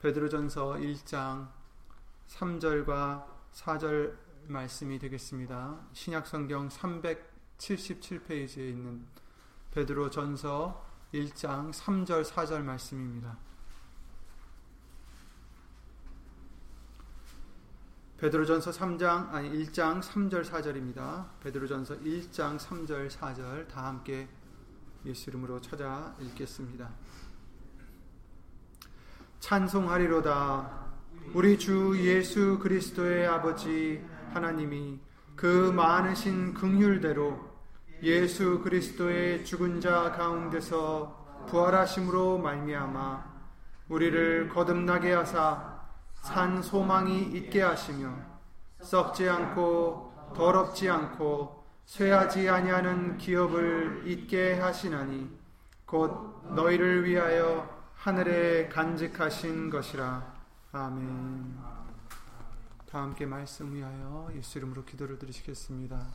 베드로전서 0.00 0.76
1장 0.76 1.50
3절과 2.28 3.26
4절 3.52 4.16
말씀이 4.46 4.98
되겠습니다. 4.98 5.78
신약 5.92 6.26
성경 6.26 6.70
377페이지에 6.70 8.70
있는 8.70 9.06
베드로전서 9.72 10.86
1장 11.12 11.70
3절 11.70 12.24
4절 12.24 12.62
말씀입니다. 12.62 13.36
베드로전서 18.16 18.70
3장 18.70 19.34
아니 19.34 19.50
1장 19.50 20.00
3절 20.00 20.46
4절입니다. 20.46 21.28
베드로전서 21.40 21.98
1장 21.98 22.58
3절 22.58 23.10
4절 23.10 23.68
다 23.68 23.88
함께 23.88 24.30
예수 25.04 25.28
이름으로 25.28 25.60
찾아 25.60 26.16
읽겠습니다. 26.20 26.90
찬송하리로다. 29.40 30.70
우리 31.32 31.58
주 31.58 31.96
예수 31.98 32.58
그리스도의 32.58 33.26
아버지 33.26 34.04
하나님이 34.34 35.00
그 35.34 35.72
많으신 35.74 36.52
긍휼대로 36.52 37.40
예수 38.02 38.60
그리스도의 38.60 39.44
죽은 39.44 39.80
자 39.80 40.12
가운데서 40.12 41.46
부활하심으로 41.48 42.38
말미암아 42.38 43.24
우리를 43.88 44.50
거듭나게 44.50 45.14
하사 45.14 45.80
산 46.14 46.62
소망이 46.62 47.22
있게 47.22 47.62
하시며 47.62 48.14
썩지 48.82 49.28
않고 49.28 50.32
더럽지 50.36 50.88
않고 50.90 51.64
쇠하지 51.86 52.48
아니하는 52.48 53.16
기업을 53.16 54.02
있게 54.04 54.60
하시나니 54.60 55.30
곧 55.86 56.54
너희를 56.54 57.04
위하여 57.04 57.79
하늘에 58.00 58.66
간직하신 58.70 59.68
것이라 59.68 60.34
아멘. 60.72 61.54
다 62.86 63.02
함께 63.02 63.26
말씀 63.26 63.74
위하여 63.74 64.30
예수 64.34 64.56
이름으로 64.56 64.86
기도를 64.86 65.18
드리시겠습니다. 65.18 66.08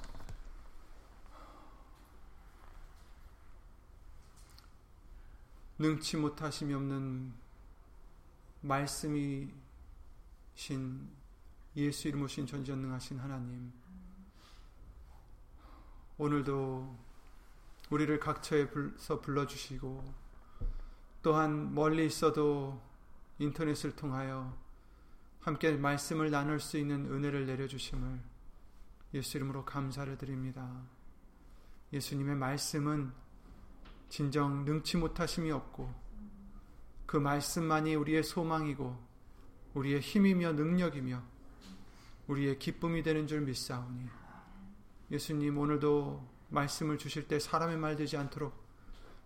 능치 5.78 6.18
못하심이 6.18 6.74
없는 6.74 7.32
말씀이 8.62 9.54
신 10.56 11.08
예수 11.76 12.08
이름 12.08 12.24
오신 12.24 12.48
전지전능하신 12.48 13.20
하나님 13.20 13.72
오늘도 16.18 16.98
우리를 17.92 18.20
각처에서 18.20 19.22
불러주시고 19.22 20.25
또한 21.26 21.74
멀리 21.74 22.06
있어도 22.06 22.80
인터넷을 23.40 23.96
통하여 23.96 24.56
함께 25.42 25.72
말씀을 25.72 26.30
나눌 26.30 26.60
수 26.60 26.78
있는 26.78 27.12
은혜를 27.12 27.48
내려주심을 27.48 28.20
예수 29.16 29.38
이름으로 29.38 29.66
감사를 29.66 30.16
드립니다. 30.20 30.84
예수님의 31.92 32.36
말씀은 32.36 33.12
진정 34.08 34.66
능치 34.66 34.98
못하심이 34.98 35.50
없고 35.50 35.92
그 37.08 37.18
말씀만이 37.18 37.96
우리의 37.96 38.22
소망이고 38.22 38.96
우리의 39.74 40.02
힘이며 40.02 40.52
능력이며 40.52 41.24
우리의 42.28 42.60
기쁨이 42.60 43.02
되는 43.02 43.26
줄 43.26 43.42
믿사오니 43.42 44.08
예수님 45.10 45.58
오늘도 45.58 46.24
말씀을 46.50 47.00
주실 47.00 47.28
때 47.28 47.40
사람의 47.40 47.78
말 47.78 47.96
되지 47.96 48.16
않도록 48.16 48.65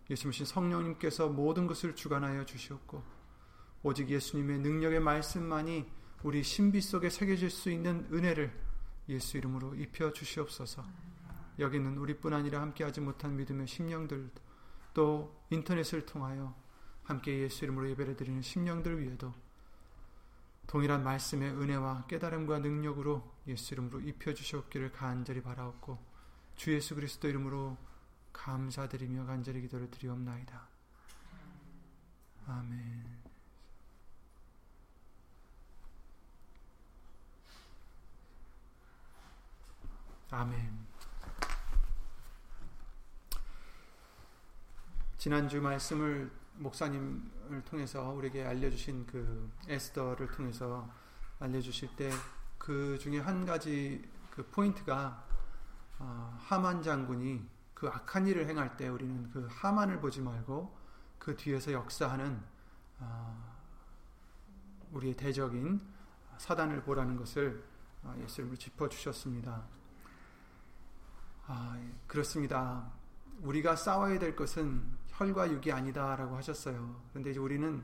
예수님 0.10 0.46
성령님께서 0.46 1.30
모든 1.30 1.68
것을 1.68 1.96
주관하여 1.96 2.46
주시옵고 2.46 3.04
오직 3.84 4.10
예수님의 4.10 4.60
능력의 4.60 5.00
말씀만이 5.00 5.86
우리 6.24 6.44
신비 6.44 6.82
속에 6.82 7.10
새겨질 7.10 7.50
수 7.50 7.70
있는 7.70 8.08
은혜를 8.12 8.52
예수 9.08 9.38
이름으로 9.38 9.76
입혀 9.76 10.12
주시옵소서. 10.12 10.84
여기는 11.60 11.98
우리뿐 11.98 12.34
아니라 12.34 12.62
함께하지 12.62 13.02
못한 13.02 13.36
믿음의 13.36 13.68
심령들 13.68 14.30
또 14.94 15.44
인터넷을 15.50 16.06
통하여 16.06 16.56
함께 17.04 17.40
예수 17.40 17.64
이름으로 17.66 17.90
예배를 17.92 18.16
드리는 18.16 18.42
심령들 18.42 19.02
위에도 19.02 19.34
동일한 20.68 21.04
말씀의 21.04 21.52
은혜와 21.52 22.06
깨달음과 22.08 22.60
능력으로 22.60 23.24
예수 23.48 23.74
이름으로 23.74 24.02
입혀 24.02 24.34
주시옵기를 24.34 24.92
간절히 24.92 25.42
바라옵고 25.42 25.98
주 26.56 26.74
예수 26.74 26.96
그리스도 26.96 27.28
이름으로 27.28 27.78
감사드리며 28.34 29.26
간절히 29.26 29.62
기도를 29.62 29.90
드리옵나이다. 29.92 30.68
아멘. 32.48 33.20
아멘. 40.32 40.88
지난주 45.18 45.62
말씀을 45.62 46.32
목사님을 46.56 47.64
통해서 47.66 48.10
우리에게 48.12 48.46
알려주신 48.46 49.06
그 49.06 49.52
에스더를 49.68 50.32
통해서 50.32 50.90
알려주실 51.40 51.96
때 51.96 52.12
그 52.60 53.00
중에 53.00 53.20
한 53.20 53.46
가지 53.46 54.08
그 54.30 54.46
포인트가 54.52 55.26
어, 55.98 56.38
하만 56.40 56.84
장군이 56.84 57.44
그 57.80 57.88
악한 57.88 58.28
일을 58.28 58.46
행할 58.50 58.76
때 58.76 58.90
우리는 58.90 59.30
그 59.32 59.48
하만을 59.50 60.02
보지 60.02 60.20
말고 60.20 60.78
그 61.18 61.38
뒤에서 61.38 61.72
역사하는 61.72 62.44
어, 63.00 63.56
우리의 64.92 65.16
대적인 65.16 65.82
사단을 66.38 66.84
보라는 66.84 67.16
것을 67.16 67.64
어, 68.04 68.14
예수님으로 68.22 68.58
짚어주셨습니다. 68.58 69.64
아, 71.48 71.80
그렇습니다. 72.06 72.92
우리가 73.40 73.78
싸워야 73.78 74.20
될 74.20 74.36
것은 74.36 74.84
혈과 75.08 75.50
육이 75.50 75.72
아니다라고 75.72 76.36
하셨어요. 76.36 77.02
그런데 77.12 77.32
이제 77.32 77.40
우리는 77.40 77.82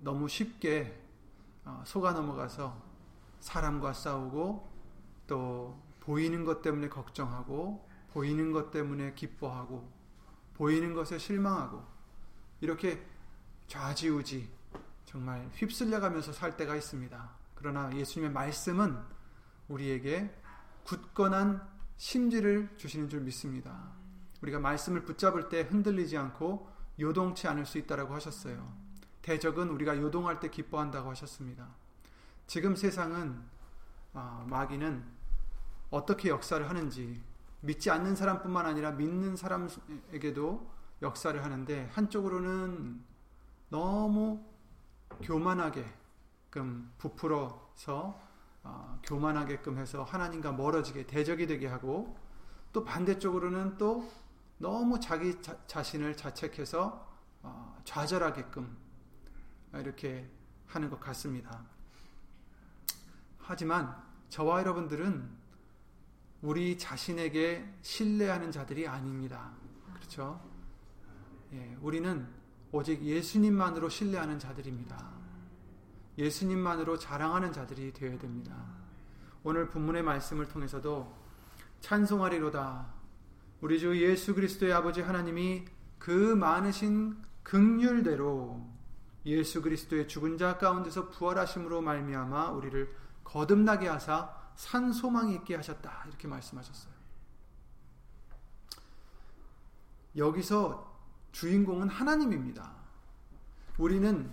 너무 0.00 0.28
쉽게 0.28 1.00
어, 1.64 1.84
속아 1.86 2.10
넘어가서 2.10 2.76
사람과 3.38 3.92
싸우고 3.92 4.68
또 5.28 5.80
보이는 6.00 6.44
것 6.44 6.60
때문에 6.60 6.88
걱정하고 6.88 7.87
보이는 8.12 8.52
것 8.52 8.70
때문에 8.70 9.14
기뻐하고 9.14 9.90
보이는 10.54 10.94
것에 10.94 11.18
실망하고 11.18 11.84
이렇게 12.60 13.04
좌지우지 13.68 14.50
정말 15.04 15.48
휩쓸려가면서 15.54 16.32
살 16.32 16.56
때가 16.56 16.74
있습니다. 16.76 17.30
그러나 17.54 17.94
예수님의 17.94 18.32
말씀은 18.32 18.98
우리에게 19.68 20.34
굳건한 20.84 21.66
심지를 21.96 22.68
주시는 22.76 23.08
줄 23.08 23.20
믿습니다. 23.20 23.92
우리가 24.42 24.58
말씀을 24.58 25.04
붙잡을 25.04 25.48
때 25.48 25.62
흔들리지 25.62 26.16
않고 26.16 26.70
요동치 27.00 27.46
않을 27.48 27.66
수 27.66 27.78
있다라고 27.78 28.14
하셨어요. 28.14 28.72
대적은 29.22 29.68
우리가 29.68 29.98
요동할 29.98 30.40
때 30.40 30.48
기뻐한다고 30.48 31.10
하셨습니다. 31.10 31.68
지금 32.46 32.76
세상은 32.76 33.42
아, 34.14 34.44
마귀는 34.48 35.04
어떻게 35.90 36.30
역사를 36.30 36.66
하는지 36.68 37.22
믿지 37.60 37.90
않는 37.90 38.14
사람뿐만 38.14 38.66
아니라 38.66 38.92
믿는 38.92 39.36
사람에게도 39.36 40.70
역사를 41.02 41.42
하는데 41.42 41.88
한쪽으로는 41.92 43.04
너무 43.68 44.44
교만하게끔 45.22 46.92
부풀어서 46.98 48.20
어, 48.64 49.00
교만하게끔 49.02 49.78
해서 49.78 50.02
하나님과 50.04 50.52
멀어지게 50.52 51.06
대적이 51.06 51.46
되게 51.46 51.66
하고 51.66 52.16
또 52.72 52.84
반대쪽으로는 52.84 53.78
또 53.78 54.10
너무 54.58 54.98
자기 55.00 55.40
자, 55.40 55.82
신을 55.82 56.16
자책해서 56.16 57.06
어, 57.42 57.78
좌절하게끔 57.84 58.76
이렇게 59.74 60.28
하는 60.66 60.90
것 60.90 61.00
같습니다. 61.00 61.64
하지만 63.38 63.96
저와 64.28 64.60
여러분들은 64.60 65.30
우리 66.40 66.78
자신에게 66.78 67.68
신뢰하는 67.82 68.52
자들이 68.52 68.86
아닙니다. 68.86 69.52
그렇죠? 69.94 70.40
예, 71.52 71.76
우리는 71.80 72.26
오직 72.70 73.02
예수님만으로 73.02 73.88
신뢰하는 73.88 74.38
자들입니다. 74.38 75.10
예수님만으로 76.16 76.98
자랑하는 76.98 77.52
자들이 77.52 77.92
되어야 77.92 78.18
됩니다. 78.18 78.54
오늘 79.42 79.68
본문의 79.68 80.02
말씀을 80.02 80.48
통해서도 80.48 81.16
찬송하리로다. 81.80 82.86
우리 83.60 83.80
주 83.80 84.00
예수 84.00 84.34
그리스도의 84.34 84.72
아버지 84.72 85.00
하나님이 85.00 85.64
그 85.98 86.10
많으신 86.10 87.16
극률대로 87.42 88.64
예수 89.26 89.62
그리스도의 89.62 90.06
죽은 90.06 90.38
자 90.38 90.58
가운데서 90.58 91.10
부활하심으로 91.10 91.80
말미암아 91.80 92.50
우리를 92.50 92.94
거듭나게 93.24 93.88
하사 93.88 94.37
산 94.58 94.92
소망이 94.92 95.36
있게 95.36 95.54
하셨다. 95.54 96.02
이렇게 96.08 96.26
말씀하셨어요. 96.26 96.92
여기서 100.16 101.00
주인공은 101.30 101.88
하나님입니다. 101.88 102.74
우리는 103.78 104.32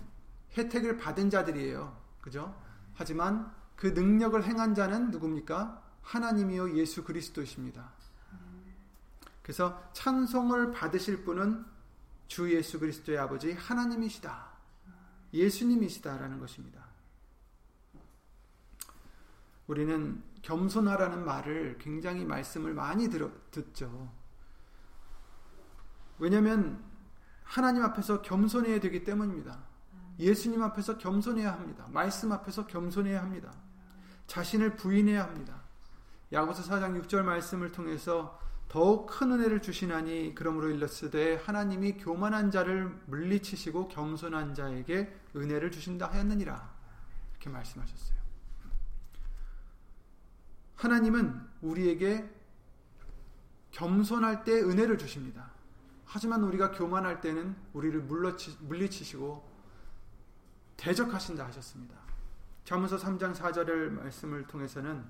혜택을 0.58 0.96
받은 0.96 1.30
자들이에요. 1.30 1.96
그죠? 2.20 2.60
하지만 2.94 3.54
그 3.76 3.86
능력을 3.86 4.42
행한 4.42 4.74
자는 4.74 5.12
누굽니까? 5.12 5.80
하나님이요 6.02 6.76
예수 6.76 7.04
그리스도이십니다. 7.04 7.92
그래서 9.42 9.80
찬송을 9.92 10.72
받으실 10.72 11.22
분은 11.24 11.64
주 12.26 12.52
예수 12.52 12.80
그리스도의 12.80 13.18
아버지 13.18 13.52
하나님이시다. 13.52 14.44
예수님이시다라는 15.32 16.40
것입니다. 16.40 16.85
우리는 19.66 20.22
겸손하라는 20.42 21.24
말을 21.24 21.78
굉장히 21.78 22.24
말씀을 22.24 22.72
많이 22.72 23.08
들어, 23.08 23.30
듣죠. 23.50 24.12
왜냐하면 26.18 26.82
하나님 27.42 27.82
앞에서 27.82 28.22
겸손해야 28.22 28.80
되기 28.80 29.04
때문입니다. 29.04 29.58
예수님 30.18 30.62
앞에서 30.62 30.98
겸손해야 30.98 31.52
합니다. 31.52 31.86
말씀 31.90 32.32
앞에서 32.32 32.66
겸손해야 32.66 33.20
합니다. 33.22 33.52
자신을 34.26 34.76
부인해야 34.76 35.24
합니다. 35.24 35.62
야고서 36.32 36.62
4장 36.62 37.00
6절 37.02 37.22
말씀을 37.22 37.72
통해서 37.72 38.40
더욱 38.68 39.06
큰 39.06 39.30
은혜를 39.30 39.62
주시나니 39.62 40.32
그러므로 40.34 40.70
일렀으되 40.70 41.36
하나님이 41.36 41.98
교만한 41.98 42.50
자를 42.50 42.88
물리치시고 43.06 43.88
겸손한 43.88 44.54
자에게 44.54 45.14
은혜를 45.36 45.70
주신다 45.70 46.10
하였느니라 46.10 46.74
이렇게 47.30 47.50
말씀하셨어요. 47.50 48.15
하나님은 50.76 51.40
우리에게 51.62 52.28
겸손할 53.72 54.44
때 54.44 54.52
은혜를 54.52 54.98
주십니다. 54.98 55.50
하지만 56.04 56.42
우리가 56.44 56.70
교만할 56.70 57.20
때는 57.20 57.56
우리를 57.72 58.00
물리치시고 58.60 59.56
대적하신다 60.76 61.44
하셨습니다. 61.46 61.96
자문서 62.64 62.96
3장 62.96 63.34
4절의 63.34 63.90
말씀을 63.90 64.46
통해서는 64.46 65.04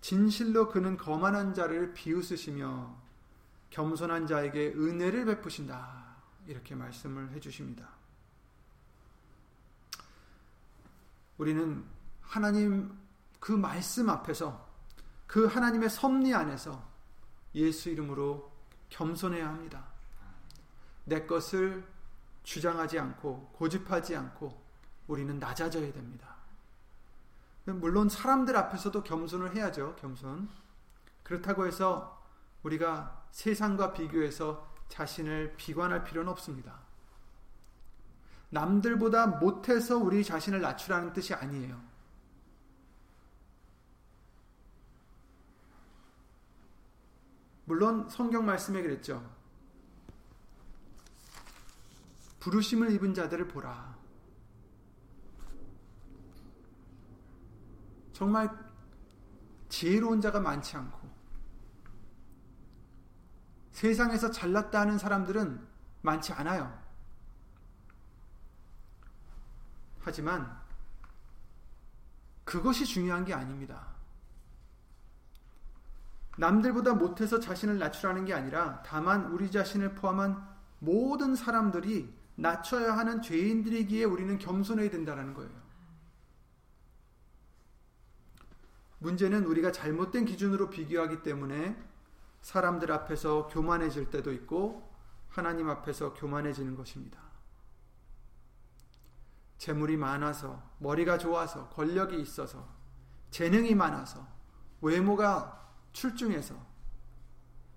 진실로 0.00 0.68
그는 0.68 0.96
거만한 0.96 1.52
자를 1.54 1.92
비웃으시며 1.92 2.96
겸손한 3.70 4.26
자에게 4.26 4.72
은혜를 4.76 5.26
베푸신다. 5.26 6.16
이렇게 6.46 6.74
말씀을 6.74 7.30
해 7.30 7.40
주십니다. 7.40 7.88
우리는 11.38 11.84
하나님 12.22 12.98
그 13.38 13.52
말씀 13.52 14.08
앞에서 14.10 14.69
그 15.30 15.46
하나님의 15.46 15.88
섭리 15.88 16.34
안에서 16.34 16.84
예수 17.54 17.88
이름으로 17.88 18.50
겸손해야 18.88 19.46
합니다. 19.46 19.86
내 21.04 21.24
것을 21.24 21.86
주장하지 22.42 22.98
않고 22.98 23.52
고집하지 23.52 24.16
않고 24.16 24.60
우리는 25.06 25.38
낮아져야 25.38 25.92
됩니다. 25.92 26.34
물론 27.64 28.08
사람들 28.08 28.56
앞에서도 28.56 29.04
겸손을 29.04 29.54
해야죠. 29.54 29.94
겸손. 30.00 30.48
그렇다고 31.22 31.64
해서 31.64 32.20
우리가 32.64 33.24
세상과 33.30 33.92
비교해서 33.92 34.68
자신을 34.88 35.54
비관할 35.56 36.02
필요는 36.02 36.28
없습니다. 36.32 36.80
남들보다 38.48 39.28
못해서 39.28 39.96
우리 39.96 40.24
자신을 40.24 40.60
낮추라는 40.60 41.12
뜻이 41.12 41.34
아니에요. 41.34 41.89
물론 47.70 48.08
성경 48.08 48.44
말씀에 48.44 48.82
그랬죠. 48.82 49.24
부르심을 52.40 52.90
입은 52.90 53.14
자들을 53.14 53.46
보라. 53.46 53.96
정말 58.12 58.50
지혜로운 59.68 60.20
자가 60.20 60.40
많지 60.40 60.76
않고 60.76 61.08
세상에서 63.70 64.32
잘났다 64.32 64.80
하는 64.80 64.98
사람들은 64.98 65.64
많지 66.02 66.32
않아요. 66.32 66.76
하지만 70.00 70.60
그것이 72.42 72.84
중요한 72.84 73.24
게 73.24 73.32
아닙니다. 73.32 73.89
남들보다 76.40 76.94
못해서 76.94 77.38
자신을 77.38 77.78
낮추라는 77.78 78.24
게 78.24 78.32
아니라 78.32 78.82
다만 78.82 79.26
우리 79.26 79.50
자신을 79.50 79.94
포함한 79.94 80.42
모든 80.78 81.36
사람들이 81.36 82.12
낮춰야 82.36 82.96
하는 82.96 83.20
죄인들이기에 83.20 84.04
우리는 84.04 84.38
겸손해야 84.38 84.88
된다는 84.88 85.34
거예요. 85.34 85.52
문제는 89.00 89.44
우리가 89.44 89.70
잘못된 89.70 90.24
기준으로 90.24 90.70
비교하기 90.70 91.22
때문에 91.22 91.76
사람들 92.40 92.90
앞에서 92.90 93.48
교만해질 93.48 94.10
때도 94.10 94.32
있고 94.32 94.90
하나님 95.28 95.68
앞에서 95.68 96.14
교만해지는 96.14 96.74
것입니다. 96.74 97.20
재물이 99.58 99.98
많아서, 99.98 100.62
머리가 100.78 101.18
좋아서, 101.18 101.68
권력이 101.68 102.18
있어서, 102.18 102.66
재능이 103.30 103.74
많아서, 103.74 104.26
외모가 104.80 105.60
출중해서, 105.92 106.54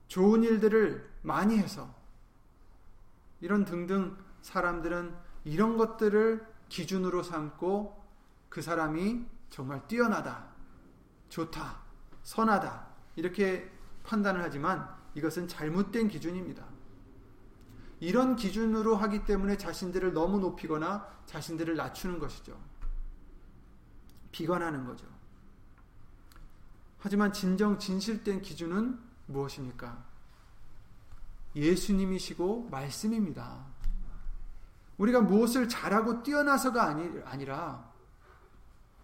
좋은 0.07 0.43
일들을 0.43 1.09
많이 1.21 1.57
해서, 1.57 1.93
이런 3.41 3.65
등등 3.65 4.17
사람들은 4.41 5.15
이런 5.43 5.77
것들을 5.77 6.45
기준으로 6.69 7.23
삼고 7.23 8.01
그 8.49 8.61
사람이 8.61 9.25
정말 9.49 9.85
뛰어나다. 9.87 10.47
좋다, 11.29 11.81
선하다, 12.23 12.87
이렇게 13.15 13.71
판단을 14.03 14.41
하지만 14.41 14.87
이것은 15.15 15.47
잘못된 15.47 16.07
기준입니다. 16.07 16.63
이런 17.99 18.35
기준으로 18.35 18.95
하기 18.95 19.25
때문에 19.25 19.57
자신들을 19.57 20.13
너무 20.13 20.39
높이거나 20.39 21.07
자신들을 21.25 21.75
낮추는 21.75 22.19
것이죠. 22.19 22.59
비관하는 24.31 24.85
거죠. 24.85 25.05
하지만 27.03 27.33
진정 27.33 27.77
진실된 27.77 28.41
기준은 28.41 28.97
무엇입니까? 29.25 30.05
예수님이시고 31.53 32.69
말씀입니다. 32.71 33.65
우리가 34.97 35.19
무엇을 35.19 35.67
잘하고 35.67 36.23
뛰어나서가 36.23 36.85
아니, 36.85 37.09
아니라 37.25 37.91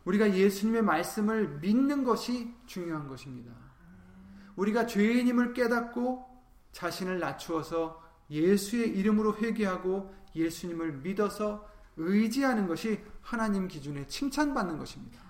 우리가 0.05 0.33
예수님의 0.33 0.81
말씀을 0.81 1.59
믿는 1.59 2.05
것이 2.05 2.55
중요한 2.67 3.09
것입니다. 3.09 3.51
우리가 4.55 4.87
죄인임을 4.87 5.51
깨닫고 5.51 6.25
자신을 6.71 7.19
낮추어서 7.19 8.01
예수의 8.31 8.97
이름으로 8.97 9.35
회개하고 9.35 10.15
예수님을 10.37 10.93
믿어서 10.99 11.67
의지하는 11.97 12.65
것이 12.65 13.03
하나님 13.21 13.67
기준에 13.67 14.07
칭찬받는 14.07 14.77
것입니다. 14.77 15.28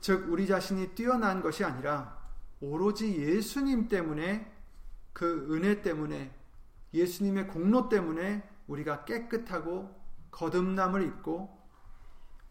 즉, 0.00 0.30
우리 0.30 0.46
자신이 0.46 0.94
뛰어난 0.94 1.42
것이 1.42 1.64
아니라 1.64 2.18
오로지 2.60 3.16
예수님 3.16 3.88
때문에 3.88 4.50
그 5.12 5.48
은혜 5.54 5.82
때문에 5.82 6.34
예수님의 6.92 7.48
공로 7.48 7.88
때문에 7.88 8.48
우리가 8.66 9.04
깨끗하고 9.04 9.98
거듭남을 10.30 11.02
입고 11.02 11.58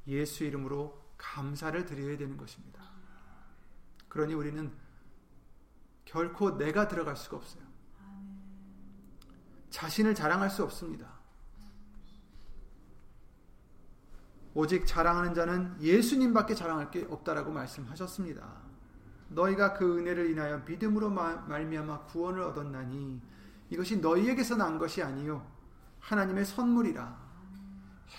예수 0.08 0.44
이름으로 0.44 1.00
감사를 1.18 1.86
드려야 1.86 2.18
되는 2.18 2.38
것입니다. 2.38 2.82
그러니 4.08 4.34
우리는 4.34 4.72
결코 6.06 6.58
내가 6.58 6.88
들어갈 6.88 7.16
수가 7.16 7.38
없어요. 7.38 7.64
자신을 9.70 10.16
자랑할 10.16 10.50
수 10.50 10.64
없습니다. 10.64 11.19
오직 14.54 14.86
자랑하는 14.86 15.34
자는 15.34 15.76
예수님밖에 15.82 16.56
자랑할 16.56 16.92
게 16.92 17.06
없다라고 17.10 17.52
말씀하셨습니다. 17.52 18.70
너희가 19.30 19.74
그 19.74 20.00
은혜를 20.00 20.32
인하여 20.32 20.60
믿음으로 20.66 21.10
말미암아 21.10 22.06
구원을 22.06 22.42
얻었나니 22.42 23.22
이것이 23.70 23.98
너희에게서 23.98 24.56
난 24.56 24.80
것이 24.80 25.04
아니요 25.04 25.46
하나님의 26.00 26.46
선물이라 26.46 27.30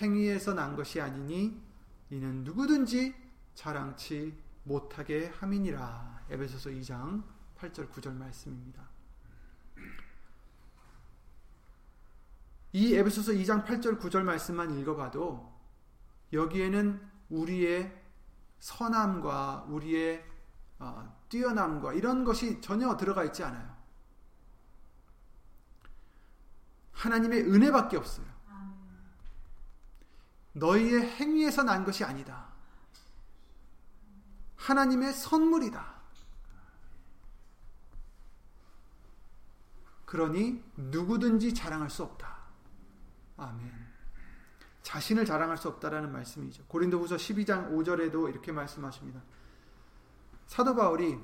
행위에서 0.01 0.53
난 0.53 0.75
것이 0.75 1.01
아니니 1.01 1.61
이는 2.09 2.43
누구든지 2.43 3.13
자랑치 3.55 4.33
못하게 4.63 5.27
함이니라. 5.39 6.21
에베소서 6.29 6.69
2장 6.69 7.23
8절 7.57 7.89
9절 7.91 8.13
말씀입니다. 8.13 8.89
이 12.73 12.95
에베소서 12.95 13.33
2장 13.33 13.65
8절 13.65 13.99
9절 13.99 14.23
말씀만 14.23 14.79
읽어봐도 14.79 15.50
여기에는 16.33 17.09
우리의 17.29 18.01
선함과 18.59 19.65
우리의 19.69 20.25
어, 20.79 21.17
뛰어남과 21.29 21.93
이런 21.93 22.23
것이 22.23 22.59
전혀 22.61 22.95
들어가 22.97 23.23
있지 23.23 23.43
않아요. 23.43 23.75
하나님의 26.93 27.41
은혜밖에 27.41 27.97
없어요. 27.97 28.25
너희의 30.53 31.01
행위에서 31.01 31.63
난 31.63 31.85
것이 31.85 32.03
아니다. 32.03 32.49
하나님의 34.57 35.13
선물이다. 35.13 36.01
그러니 40.05 40.61
누구든지 40.75 41.53
자랑할 41.53 41.89
수 41.89 42.03
없다. 42.03 42.37
아멘. 43.37 43.90
자신을 44.83 45.25
자랑할 45.25 45.57
수 45.57 45.67
없다라는 45.67 46.11
말씀이죠. 46.11 46.65
고린도후서 46.65 47.15
12장 47.15 47.71
5절에도 47.71 48.29
이렇게 48.29 48.51
말씀하십니다. 48.51 49.21
사도 50.47 50.75
바울이 50.75 51.19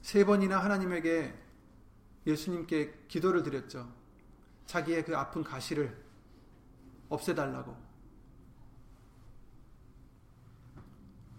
세 0.00 0.24
번이나 0.24 0.58
하나님에게 0.62 1.38
예수님께 2.26 3.06
기도를 3.08 3.42
드렸죠. 3.42 3.92
자기의 4.66 5.04
그 5.04 5.16
아픈 5.16 5.42
가시를 5.42 6.04
없애달라고. 7.08 7.76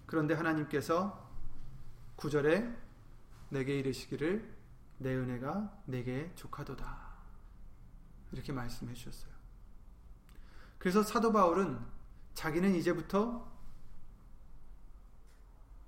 그런데 0.05 0.33
하나님께서 0.33 1.29
9절에 2.17 2.75
내게 3.49 3.79
이르시기를 3.79 4.57
내 4.97 5.15
은혜가 5.15 5.81
내게 5.85 6.31
족하도다. 6.35 7.09
이렇게 8.31 8.51
말씀해 8.51 8.93
주셨어요. 8.93 9.28
그래서 10.79 11.03
사도 11.03 11.31
바울은 11.31 11.79
자기는 12.33 12.74
이제부터 12.75 13.48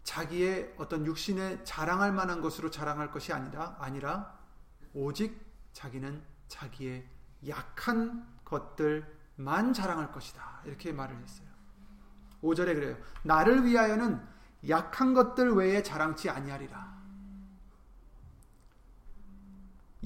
자기의 0.03 0.75
어떤 0.77 1.05
육신에 1.05 1.63
자랑할 1.63 2.11
만한 2.11 2.41
것으로 2.41 2.69
자랑할 2.69 3.11
것이 3.11 3.31
아니라 3.31 3.77
아니라 3.79 4.37
오직 4.93 5.39
자기는 5.71 6.21
자기의 6.49 7.07
약한 7.47 8.27
것들만 8.43 9.73
자랑할 9.73 10.11
것이다. 10.11 10.61
이렇게 10.65 10.91
말을 10.91 11.17
했어요. 11.17 11.47
5절에 12.43 12.75
그래요. 12.75 12.97
나를 13.23 13.65
위하여는 13.65 14.21
약한 14.67 15.13
것들 15.13 15.53
외에 15.53 15.81
자랑치 15.81 16.29
아니하리라. 16.29 16.91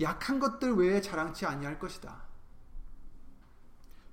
약한 0.01 0.39
것들 0.39 0.75
외에 0.75 1.01
자랑치 1.01 1.45
아니할 1.45 1.79
것이다. 1.79 2.24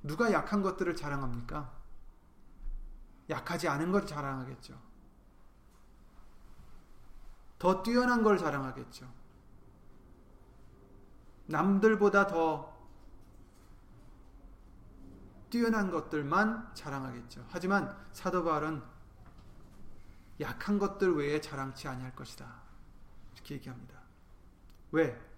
누가 0.02 0.32
약한 0.32 0.62
것들을 0.62 0.94
자랑합니까? 0.96 1.72
약하지 3.30 3.68
않은 3.68 3.92
걸 3.92 4.06
자랑하겠죠. 4.06 4.78
더 7.58 7.82
뛰어난 7.82 8.22
걸 8.22 8.36
자랑하겠죠. 8.38 9.08
남들보다 11.46 12.26
더 12.26 12.72
뛰어난 15.50 15.90
것들만 15.90 16.74
자랑하겠죠. 16.74 17.46
하지만 17.50 17.96
사도 18.12 18.42
바울은 18.42 18.82
약한 20.40 20.78
것들 20.78 21.14
외에 21.14 21.40
자랑치 21.40 21.86
아니할 21.86 22.16
것이다. 22.16 22.62
이렇게 23.34 23.56
얘기합니다. 23.56 24.00
왜? 24.90 25.31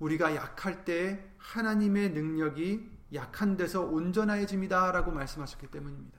우리가 0.00 0.34
약할 0.34 0.84
때 0.84 1.24
하나님의 1.38 2.10
능력이 2.10 2.90
약한 3.14 3.56
데서 3.56 3.82
온전해집니다 3.82 4.92
라고 4.92 5.10
말씀하셨기 5.12 5.68
때문입니다. 5.68 6.18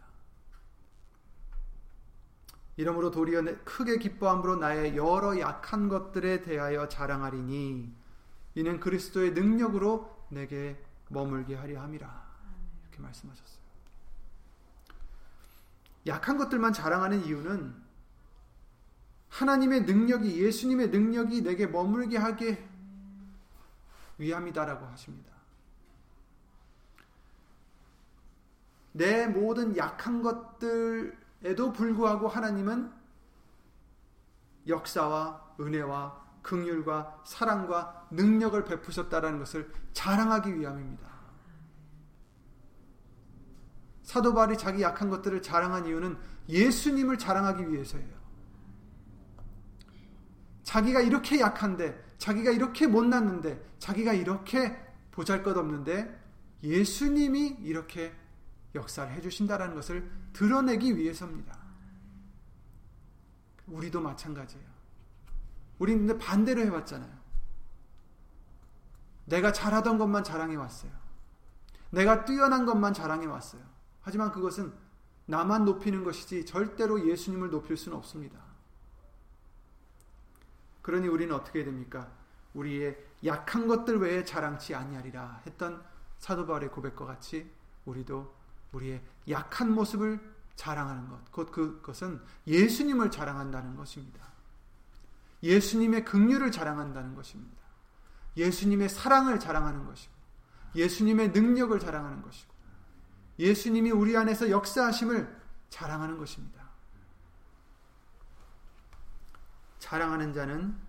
이러므로 2.77 3.11
도리어 3.11 3.43
크게 3.65 3.97
기뻐함으로 3.97 4.55
나의 4.55 4.95
여러 4.95 5.37
약한 5.39 5.89
것들에 5.89 6.41
대하여 6.41 6.87
자랑하리니 6.87 7.93
이는 8.55 8.79
그리스도의 8.79 9.31
능력으로 9.31 10.25
내게 10.29 10.81
머물게 11.09 11.55
하려 11.55 11.81
함이라. 11.81 12.31
이렇게 12.83 13.01
말씀하셨어요. 13.01 13.61
약한 16.07 16.37
것들만 16.37 16.73
자랑하는 16.73 17.25
이유는 17.25 17.75
하나님의 19.29 19.83
능력이 19.83 20.41
예수님의 20.41 20.89
능력이 20.89 21.41
내게 21.41 21.67
머물게 21.67 22.17
하게 22.17 22.67
위함이다라고 24.21 24.85
하십니다. 24.85 25.31
내 28.93 29.25
모든 29.25 29.75
약한 29.77 30.21
것들에도 30.21 31.73
불구하고 31.73 32.27
하나님은 32.27 32.91
역사와 34.67 35.55
은혜와 35.59 36.21
긍휼과 36.43 37.23
사랑과 37.25 38.07
능력을 38.11 38.63
베푸셨다라는 38.65 39.39
것을 39.39 39.71
자랑하기 39.93 40.59
위함입니다. 40.59 41.09
사도 44.03 44.33
바울이 44.33 44.57
자기 44.57 44.81
약한 44.81 45.09
것들을 45.09 45.41
자랑한 45.41 45.85
이유는 45.85 46.17
예수님을 46.49 47.17
자랑하기 47.17 47.71
위해서예요. 47.71 48.21
자기가 50.63 51.01
이렇게 51.01 51.39
약한데 51.39 52.10
자기가 52.21 52.51
이렇게 52.51 52.85
못났는데, 52.85 53.59
자기가 53.79 54.13
이렇게 54.13 54.77
보잘 55.09 55.41
것 55.41 55.57
없는데, 55.57 56.21
예수님이 56.61 57.57
이렇게 57.61 58.13
역사를 58.75 59.11
해주신다라는 59.11 59.73
것을 59.73 60.07
드러내기 60.31 60.95
위해서입니다. 60.97 61.57
우리도 63.65 64.01
마찬가지예요. 64.01 64.67
우리는 65.79 66.05
근데 66.05 66.23
반대로 66.23 66.61
해왔잖아요. 66.61 67.11
내가 69.25 69.51
잘하던 69.51 69.97
것만 69.97 70.23
자랑해왔어요. 70.23 70.91
내가 71.89 72.25
뛰어난 72.25 72.67
것만 72.67 72.93
자랑해왔어요. 72.93 73.63
하지만 74.01 74.31
그것은 74.31 74.71
나만 75.25 75.65
높이는 75.65 76.03
것이지 76.03 76.45
절대로 76.45 77.09
예수님을 77.09 77.49
높일 77.49 77.77
수는 77.77 77.97
없습니다. 77.97 78.50
그러니 80.81 81.07
우리는 81.07 81.33
어떻게 81.33 81.63
됩니까? 81.63 82.11
우리의 82.53 82.97
약한 83.25 83.67
것들 83.67 83.99
외에 83.99 84.23
자랑치 84.23 84.75
아니하리라 84.75 85.41
했던 85.45 85.83
사도 86.17 86.45
바울의 86.45 86.69
고백과 86.69 87.05
같이 87.05 87.49
우리도 87.85 88.35
우리의 88.73 89.01
약한 89.29 89.73
모습을 89.73 90.19
자랑하는 90.55 91.09
것, 91.09 91.31
곧 91.31 91.51
그것은 91.51 92.21
예수님을 92.45 93.09
자랑한다는 93.09 93.75
것입니다. 93.75 94.31
예수님의 95.43 96.05
긍휼을 96.05 96.51
자랑한다는 96.51 97.15
것입니다. 97.15 97.61
예수님의 98.37 98.89
사랑을 98.89 99.39
자랑하는 99.39 99.85
것이고, 99.85 100.13
예수님의 100.75 101.29
능력을 101.29 101.77
자랑하는 101.79 102.21
것이고, 102.21 102.53
예수님이 103.39 103.91
우리 103.91 104.15
안에서 104.15 104.49
역사하심을 104.49 105.41
자랑하는 105.69 106.17
것입니다. 106.17 106.60
자랑하는 109.81 110.31
자는 110.31 110.79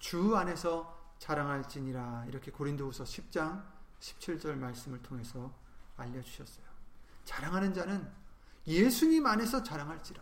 주 0.00 0.36
안에서 0.36 1.14
자랑할지니라 1.18 2.24
이렇게 2.26 2.50
고린도후서 2.50 3.04
10장 3.04 3.64
17절 4.00 4.56
말씀을 4.56 5.00
통해서 5.02 5.54
알려 5.96 6.20
주셨어요. 6.20 6.66
자랑하는 7.24 7.72
자는 7.72 8.10
예수님 8.66 9.24
안에서 9.24 9.62
자랑할지라. 9.62 10.20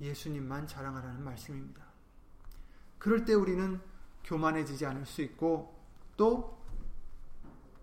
예수님만 0.00 0.66
자랑하라는 0.66 1.22
말씀입니다. 1.22 1.84
그럴 2.98 3.24
때 3.26 3.34
우리는 3.34 3.80
교만해지지 4.24 4.86
않을 4.86 5.04
수 5.04 5.20
있고 5.20 5.78
또 6.16 6.58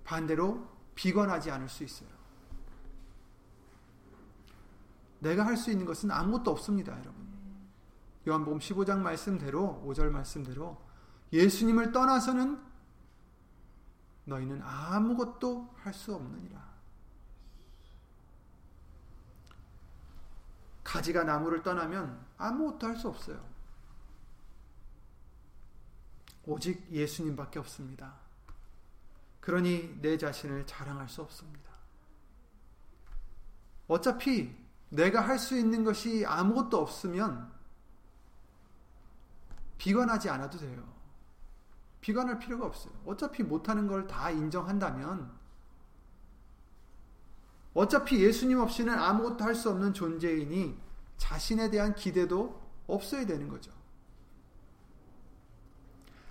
반대로 0.03 0.67
비관하지 0.95 1.51
않을 1.51 1.69
수 1.69 1.83
있어요. 1.83 2.09
내가 5.19 5.45
할 5.45 5.55
수 5.55 5.71
있는 5.71 5.85
것은 5.85 6.09
아무것도 6.09 6.49
없습니다, 6.51 6.93
여러분. 6.93 7.32
요한복음 8.27 8.59
15장 8.59 8.99
말씀대로 8.99 9.83
5절 9.85 10.09
말씀대로 10.09 10.81
예수님을 11.33 11.91
떠나서는 11.91 12.61
너희는 14.25 14.61
아무것도 14.61 15.73
할 15.77 15.93
수 15.93 16.15
없느니라. 16.15 16.73
가지가 20.83 21.23
나무를 21.23 21.63
떠나면 21.63 22.25
아무것도 22.37 22.87
할 22.87 22.95
수 22.95 23.09
없어요. 23.09 23.43
오직 26.45 26.91
예수님밖에 26.91 27.59
없습니다. 27.59 28.15
그러니 29.39 29.99
내 30.01 30.17
자신을 30.17 30.65
자랑할 30.65 31.07
수 31.09 31.21
없습니다. 31.21 31.71
어차피 33.87 34.55
내가 34.89 35.21
할 35.21 35.39
수 35.39 35.57
있는 35.57 35.83
것이 35.83 36.25
아무것도 36.25 36.77
없으면 36.79 37.52
비관하지 39.77 40.29
않아도 40.29 40.57
돼요. 40.57 40.83
비관할 42.01 42.39
필요가 42.39 42.65
없어요. 42.65 42.93
어차피 43.05 43.43
못하는 43.43 43.87
걸 43.87 44.07
다 44.07 44.29
인정한다면 44.29 45.31
어차피 47.73 48.21
예수님 48.23 48.59
없이는 48.59 48.93
아무것도 48.93 49.43
할 49.43 49.55
수 49.55 49.69
없는 49.69 49.93
존재이니 49.93 50.77
자신에 51.17 51.69
대한 51.69 51.95
기대도 51.95 52.61
없어야 52.87 53.25
되는 53.25 53.47
거죠. 53.47 53.71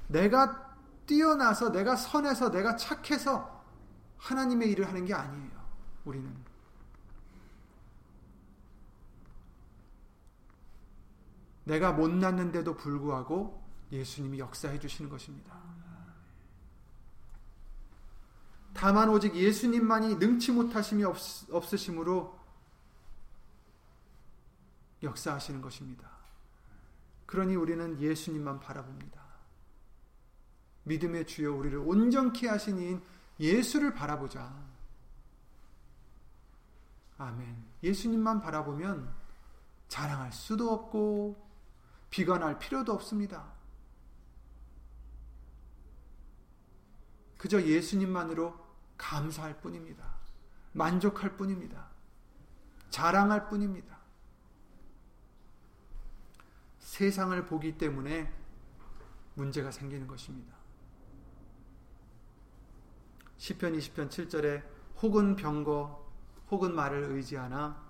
내가 0.09 0.77
뛰어나서 1.07 1.73
내가 1.73 1.97
선해서 1.97 2.51
내가 2.51 2.77
착해서 2.77 3.65
하나님의 4.19 4.71
일을 4.71 4.87
하는 4.87 5.05
게 5.05 5.15
아니에요. 5.15 5.51
우리는 6.05 6.42
내가 11.65 11.93
못났는데도 11.93 12.77
불구하고 12.77 13.63
예수님이 13.91 14.39
역사해 14.39 14.79
주시는 14.79 15.11
것입니다. 15.11 15.61
다만 18.75 19.11
오직 19.11 19.35
예수님만이 19.37 20.17
능치 20.17 20.53
못하심이 20.53 21.05
없, 21.05 21.17
없으심으로 21.51 22.39
역사하시는 25.03 25.61
것입니다. 25.61 26.11
그러니 27.27 27.55
우리는 27.55 28.01
예수님만 28.01 28.61
바라봅니다. 28.61 29.23
믿음의 30.85 31.27
주여 31.27 31.55
우리를 31.55 31.79
온전케 31.79 32.49
하신 32.49 32.79
이인 32.79 33.03
예수를 33.39 33.95
바라보자. 33.95 34.53
아멘. 37.19 37.57
예수님만 37.83 38.41
바라보면 38.41 39.15
자랑할 39.89 40.33
수도 40.33 40.73
없고 40.73 41.52
비관할 42.13 42.59
필요도 42.59 42.93
없습니다. 42.93 43.51
그저 47.39 47.61
예수님만으로 47.61 48.55
감사할 48.99 49.61
뿐입니다. 49.63 50.15
만족할 50.73 51.37
뿐입니다. 51.37 51.89
자랑할 52.91 53.49
뿐입니다. 53.49 53.99
세상을 56.79 57.47
보기 57.47 57.79
때문에 57.79 58.31
문제가 59.35 59.71
생기는 59.71 60.07
것입니다. 60.07 60.55
시편 63.39 63.73
20편 63.73 64.11
7절에 64.11 64.63
혹은 65.01 65.35
병거 65.35 66.13
혹은 66.51 66.75
말을 66.75 67.05
의지하나 67.13 67.83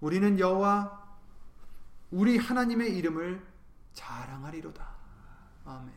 우리는 0.00 0.38
여호와 0.38 1.00
우리 2.10 2.36
하나님의 2.36 2.94
이름을 2.98 3.49
자랑하리로다. 3.92 4.96
아멘. 5.64 5.92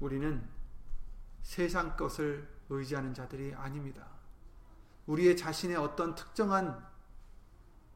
우리는 0.00 0.48
세상 1.42 1.96
것을 1.96 2.48
의지하는 2.68 3.14
자들이 3.14 3.54
아닙니다. 3.54 4.08
우리의 5.06 5.36
자신의 5.36 5.76
어떤 5.76 6.14
특정한 6.14 6.84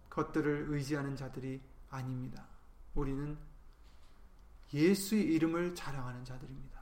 것들을 0.09 0.67
의지하는 0.69 1.17
자들이 1.17 1.63
아닙니다. 1.91 2.47
우리는 2.95 3.39
예수의 4.73 5.25
이름을 5.25 5.75
자랑하는 5.75 6.25
자들입니다. 6.25 6.81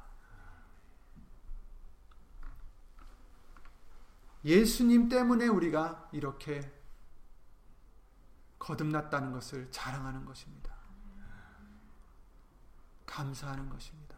예수님 4.44 5.08
때문에 5.08 5.46
우리가 5.46 6.08
이렇게 6.12 6.77
거듭났다는 8.68 9.32
것을 9.32 9.66
자랑하는 9.70 10.26
것입니다. 10.26 10.74
감사하는 13.06 13.70
것입니다. 13.70 14.14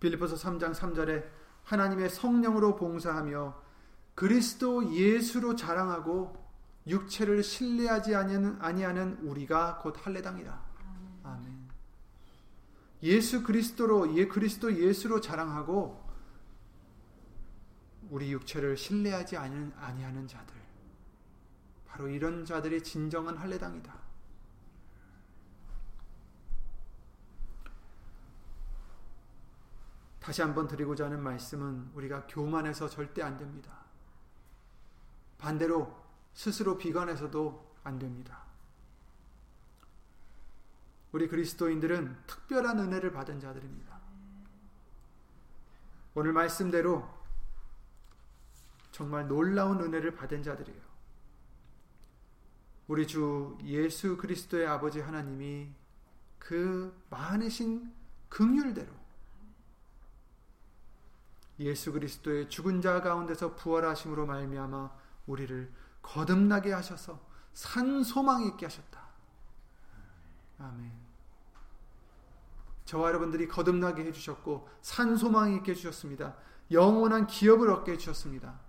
빌리포서 0.00 0.36
3장 0.36 0.74
3절에 0.74 1.28
하나님의 1.64 2.08
성령으로 2.08 2.76
봉사하며 2.76 3.62
그리스도 4.14 4.94
예수로 4.94 5.56
자랑하고 5.56 6.46
육체를 6.86 7.42
신뢰하지 7.42 8.14
아니하는 8.14 9.18
우리가 9.18 9.78
곧 9.78 9.94
할례당이라. 9.98 10.64
아멘. 11.24 11.68
예수 13.02 13.42
그리스도로 13.42 14.16
예 14.16 14.26
그리스도 14.26 14.74
예수로 14.74 15.20
자랑하고 15.20 16.02
우리 18.08 18.32
육체를 18.32 18.78
신뢰하지 18.78 19.36
아니하는 19.36 20.26
자들. 20.26 20.65
바로 21.96 22.08
이런 22.08 22.44
자들의 22.44 22.82
진정한 22.82 23.38
할례당이다. 23.38 23.94
다시 30.20 30.42
한번 30.42 30.68
드리고자 30.68 31.06
하는 31.06 31.22
말씀은 31.22 31.92
우리가 31.94 32.26
교만해서 32.26 32.90
절대 32.90 33.22
안 33.22 33.38
됩니다. 33.38 33.86
반대로 35.38 36.04
스스로 36.34 36.76
비관해서도 36.76 37.76
안 37.82 37.98
됩니다. 37.98 38.44
우리 41.12 41.28
그리스도인들은 41.28 42.24
특별한 42.26 42.78
은혜를 42.78 43.10
받은 43.12 43.40
자들입니다. 43.40 43.98
오늘 46.14 46.34
말씀대로 46.34 47.08
정말 48.90 49.26
놀라운 49.28 49.80
은혜를 49.80 50.14
받은 50.14 50.42
자들이에요. 50.42 50.85
우리 52.88 53.06
주 53.06 53.58
예수 53.64 54.16
그리스도의 54.16 54.66
아버지 54.66 55.00
하나님이 55.00 55.72
그 56.38 56.96
많으신 57.10 57.92
긍휼대로 58.28 58.92
예수 61.58 61.92
그리스도의 61.92 62.48
죽은 62.48 62.80
자 62.80 63.00
가운데서 63.00 63.56
부활하심으로 63.56 64.26
말미암아 64.26 64.90
우리를 65.26 65.72
거듭나게 66.02 66.72
하셔서 66.72 67.18
산 67.52 68.04
소망 68.04 68.44
있게 68.44 68.66
하셨다. 68.66 69.00
아멘. 70.58 70.92
저와 72.84 73.08
여러분들이 73.08 73.48
거듭나게 73.48 74.04
해주셨고 74.04 74.68
산 74.82 75.16
소망 75.16 75.52
있게 75.54 75.72
해주셨습니다. 75.72 76.36
영원한 76.70 77.26
기업을 77.26 77.70
얻게 77.70 77.92
해주셨습니다. 77.92 78.65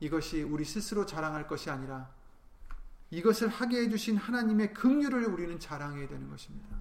이것이 0.00 0.42
우리 0.42 0.64
스스로 0.64 1.06
자랑할 1.06 1.46
것이 1.46 1.70
아니라 1.70 2.10
이것을 3.10 3.48
하게 3.48 3.82
해주신 3.82 4.16
하나님의 4.16 4.72
긍휼을 4.72 5.26
우리는 5.26 5.58
자랑해야 5.58 6.08
되는 6.08 6.28
것입니다. 6.30 6.76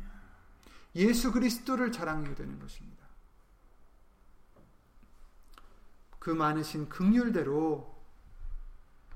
예수 0.95 1.31
그리스도를 1.31 1.91
자랑해야 1.91 2.35
되는 2.35 2.59
것입니다. 2.59 2.99
그 6.19 6.29
많으신 6.29 6.89
극률대로 6.89 7.97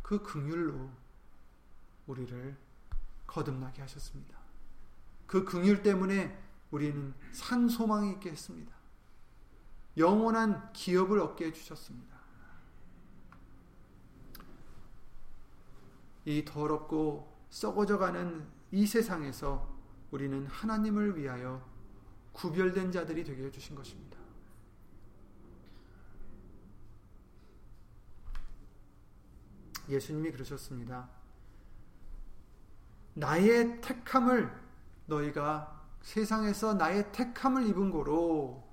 그 0.02 0.22
극률로 0.22 0.90
우리를 2.08 2.58
거듭나게 3.28 3.82
하셨습니다. 3.82 4.38
그 5.28 5.46
극률 5.46 5.82
때문에 5.82 6.40
우리는 6.72 7.14
산 7.32 7.68
소망이 7.70 8.12
있게 8.14 8.32
했습니다. 8.32 8.74
영원한 9.98 10.72
기업을 10.74 11.20
얻게 11.20 11.46
해주셨습니다. 11.46 12.13
이 16.26 16.46
더럽고 16.46 17.34
썩어져가는 17.50 18.48
이 18.72 18.88
세상에서 18.88 19.72
우리는 20.12 20.46
하나님을 20.48 21.18
위하여 21.18 21.64
구별된 22.32 22.92
자들이 22.92 23.24
되게 23.24 23.46
해주신 23.46 23.76
것입니다. 23.76 24.18
예수님이 29.90 30.32
그러셨습니다. 30.32 31.10
나의 33.16 33.82
택함을 33.82 34.52
너희가 35.06 35.84
세상에서 36.02 36.74
나의 36.76 37.12
택함을 37.12 37.68
입은 37.68 37.92
거로 37.92 38.64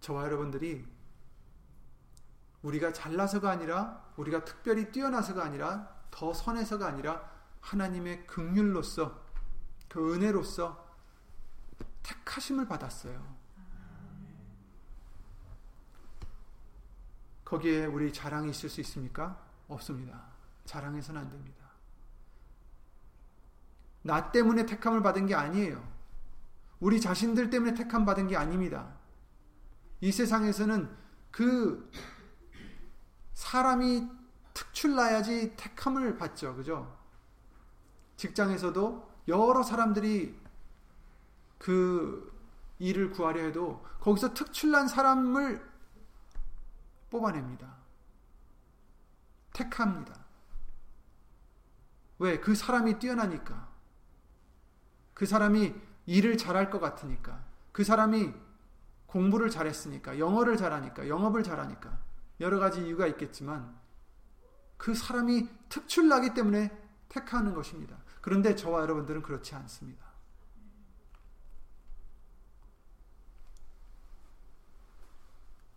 저와 0.00 0.24
여러분들이 0.24 0.95
우리가 2.62 2.92
잘나서가 2.92 3.50
아니라 3.50 4.04
우리가 4.16 4.44
특별히 4.44 4.90
뛰어나서가 4.90 5.44
아니라 5.44 5.94
더 6.10 6.32
선해서가 6.32 6.86
아니라 6.86 7.30
하나님의 7.60 8.26
극률로서 8.26 9.22
그 9.88 10.14
은혜로서 10.14 10.86
택하심을 12.02 12.66
받았어요. 12.66 13.36
거기에 17.44 17.86
우리 17.86 18.12
자랑이 18.12 18.50
있을 18.50 18.68
수 18.68 18.80
있습니까? 18.80 19.40
없습니다. 19.68 20.20
자랑해서는 20.64 21.20
안 21.20 21.30
됩니다. 21.30 21.64
나 24.02 24.30
때문에 24.30 24.66
택함을 24.66 25.02
받은 25.02 25.26
게 25.26 25.34
아니에요. 25.34 25.86
우리 26.80 27.00
자신들 27.00 27.50
때문에 27.50 27.74
택함 27.74 28.04
받은 28.04 28.28
게 28.28 28.36
아닙니다. 28.36 28.94
이 30.00 30.12
세상에서는 30.12 30.94
그 31.30 31.90
사람이 33.36 34.08
특출나야지 34.54 35.56
택함을 35.56 36.16
받죠. 36.16 36.56
그죠? 36.56 36.98
직장에서도 38.16 39.12
여러 39.28 39.62
사람들이 39.62 40.40
그 41.58 42.34
일을 42.78 43.10
구하려 43.10 43.42
해도 43.42 43.84
거기서 44.00 44.32
특출난 44.32 44.88
사람을 44.88 45.62
뽑아냅니다. 47.10 47.76
택합니다. 49.52 50.18
왜? 52.18 52.40
그 52.40 52.54
사람이 52.54 52.98
뛰어나니까. 52.98 53.68
그 55.12 55.26
사람이 55.26 55.74
일을 56.06 56.38
잘할 56.38 56.70
것 56.70 56.80
같으니까. 56.80 57.44
그 57.72 57.84
사람이 57.84 58.32
공부를 59.06 59.50
잘했으니까. 59.50 60.18
영어를 60.18 60.56
잘하니까. 60.56 61.08
영업을 61.08 61.42
잘하니까. 61.42 62.06
여러 62.40 62.58
가지 62.58 62.84
이유가 62.84 63.06
있겠지만 63.06 63.78
그 64.76 64.94
사람이 64.94 65.48
특출나기 65.68 66.34
때문에 66.34 66.70
택하는 67.08 67.54
것입니다. 67.54 67.96
그런데 68.20 68.54
저와 68.54 68.82
여러분들은 68.82 69.22
그렇지 69.22 69.54
않습니다. 69.54 70.06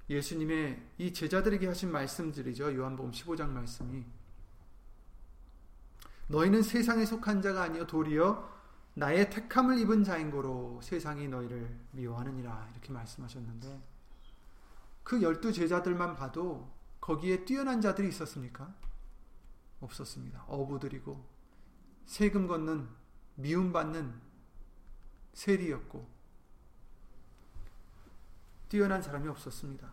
예수님의 0.10 0.82
이 0.98 1.14
제자들에게 1.14 1.68
하신 1.68 1.92
말씀들이죠. 1.92 2.76
요한복음 2.76 3.12
15장 3.12 3.50
말씀이 3.50 4.04
너희는 6.28 6.64
세상에 6.64 7.06
속한 7.06 7.42
자가 7.42 7.64
아니요 7.64 7.86
도리어 7.86 8.60
나의 8.96 9.30
택함을 9.30 9.78
입은 9.80 10.04
자인 10.04 10.32
거로 10.32 10.80
세상이 10.84 11.28
너희를 11.28 11.80
미워하느니라 11.92 12.70
이렇게 12.72 12.92
말씀하셨는데 12.92 13.80
그 15.10 15.24
열두 15.24 15.52
제자들만 15.52 16.16
봐도 16.16 16.72
거기에 17.02 17.44
뛰어난 17.44 17.82
자들이 17.82 18.10
있었습니까? 18.10 18.72
없었습니다. 19.82 20.44
어부들이고 20.48 21.26
세금 22.06 22.46
걷는 22.46 22.88
미움받는 23.34 24.14
세리였고 25.34 26.08
뛰어난 28.70 29.02
사람이 29.02 29.28
없었습니다. 29.30 29.92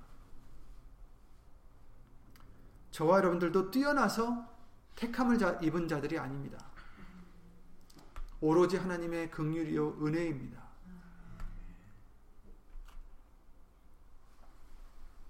저와 2.91 3.17
여러분들도 3.17 3.71
뛰어나서 3.71 4.55
택함을 4.97 5.39
입은 5.65 5.89
자들이 5.89 6.19
아닙니다. 6.19 6.59
오로지 8.43 8.77
하나님의 8.77 9.31
긍휼이요 9.31 9.97
은혜입니다. 10.05 10.66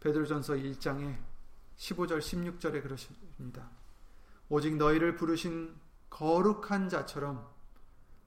베드로전서 0.00 0.54
1장에 0.54 1.16
15절 1.76 2.18
16절에 2.18 2.82
그러십니다. 2.82 3.68
오직 4.48 4.76
너희를 4.76 5.16
부르신 5.16 5.74
거룩한 6.10 6.88
자처럼 6.88 7.46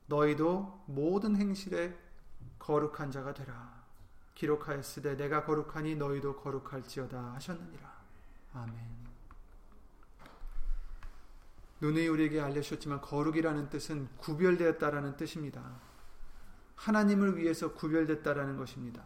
너희도 0.07 0.83
모든 0.87 1.35
행실에 1.35 1.97
거룩한 2.57 3.11
자가 3.11 3.33
되라. 3.33 3.79
기록하였으되 4.35 5.17
내가 5.17 5.43
거룩하니 5.43 5.95
너희도 5.95 6.37
거룩할지어다 6.37 7.33
하셨느니라. 7.35 7.99
아멘. 8.53 8.99
눈이 11.81 12.07
우리에게 12.07 12.41
알려주셨지만 12.41 13.01
거룩이라는 13.01 13.69
뜻은 13.69 14.09
구별되었다라는 14.17 15.17
뜻입니다. 15.17 15.79
하나님을 16.75 17.37
위해서 17.37 17.73
구별됐다라는 17.73 18.57
것입니다. 18.57 19.03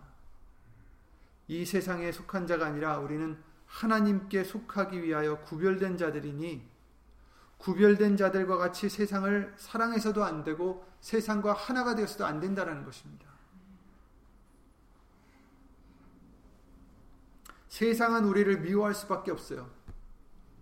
이 1.48 1.66
세상에 1.66 2.12
속한 2.12 2.48
자가 2.48 2.68
아니라 2.68 3.00
우리는 3.00 3.38
하나님께 3.66 4.44
속하기 4.44 5.02
위하여 5.02 5.40
구별된 5.42 5.98
자들이니 5.98 6.74
구별된 7.58 8.18
자들과 8.18 8.58
같이 8.58 8.90
세상을 8.90 9.54
사랑해서도 9.58 10.24
안 10.24 10.44
되고 10.44 10.86
세상과 11.02 11.54
하나가 11.54 11.96
되어서도 11.96 12.26
안 12.26 12.40
된다라는 12.40 12.84
것입니다. 12.84 13.26
세상은 17.68 18.26
우리를 18.26 18.60
미워할 18.62 18.94
수밖에 18.94 19.32
없어요. 19.32 19.70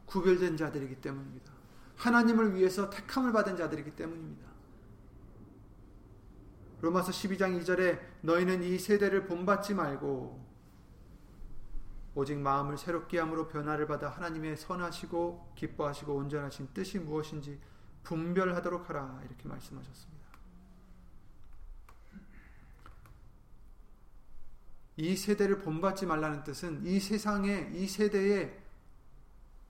구별된 0.05 0.55
자들이기 0.57 0.95
때문입니다. 1.01 1.51
하나님을 1.97 2.55
위해서 2.55 2.89
택함을 2.89 3.31
받은 3.33 3.57
자들이기 3.57 3.91
때문입니다. 3.91 4.49
로마서 6.81 7.11
12장 7.11 7.61
2절에 7.61 7.99
너희는 8.21 8.63
이 8.63 8.79
세대를 8.79 9.25
본받지 9.25 9.73
말고 9.73 10.40
오직 12.13 12.37
마음을 12.37 12.77
새롭게 12.77 13.19
함으로 13.19 13.47
변화를 13.47 13.87
받아 13.87 14.09
하나님의 14.09 14.57
선하시고 14.57 15.53
기뻐하시고 15.55 16.13
온전하신 16.13 16.73
뜻이 16.73 16.99
무엇인지 16.99 17.59
분별하도록 18.03 18.89
하라 18.89 19.21
이렇게 19.25 19.47
말씀하셨습니다. 19.47 20.21
이 24.97 25.15
세대를 25.15 25.59
본받지 25.59 26.05
말라는 26.05 26.43
뜻은 26.43 26.85
이 26.85 26.99
세상에 26.99 27.71
이 27.73 27.87
세대에 27.87 28.61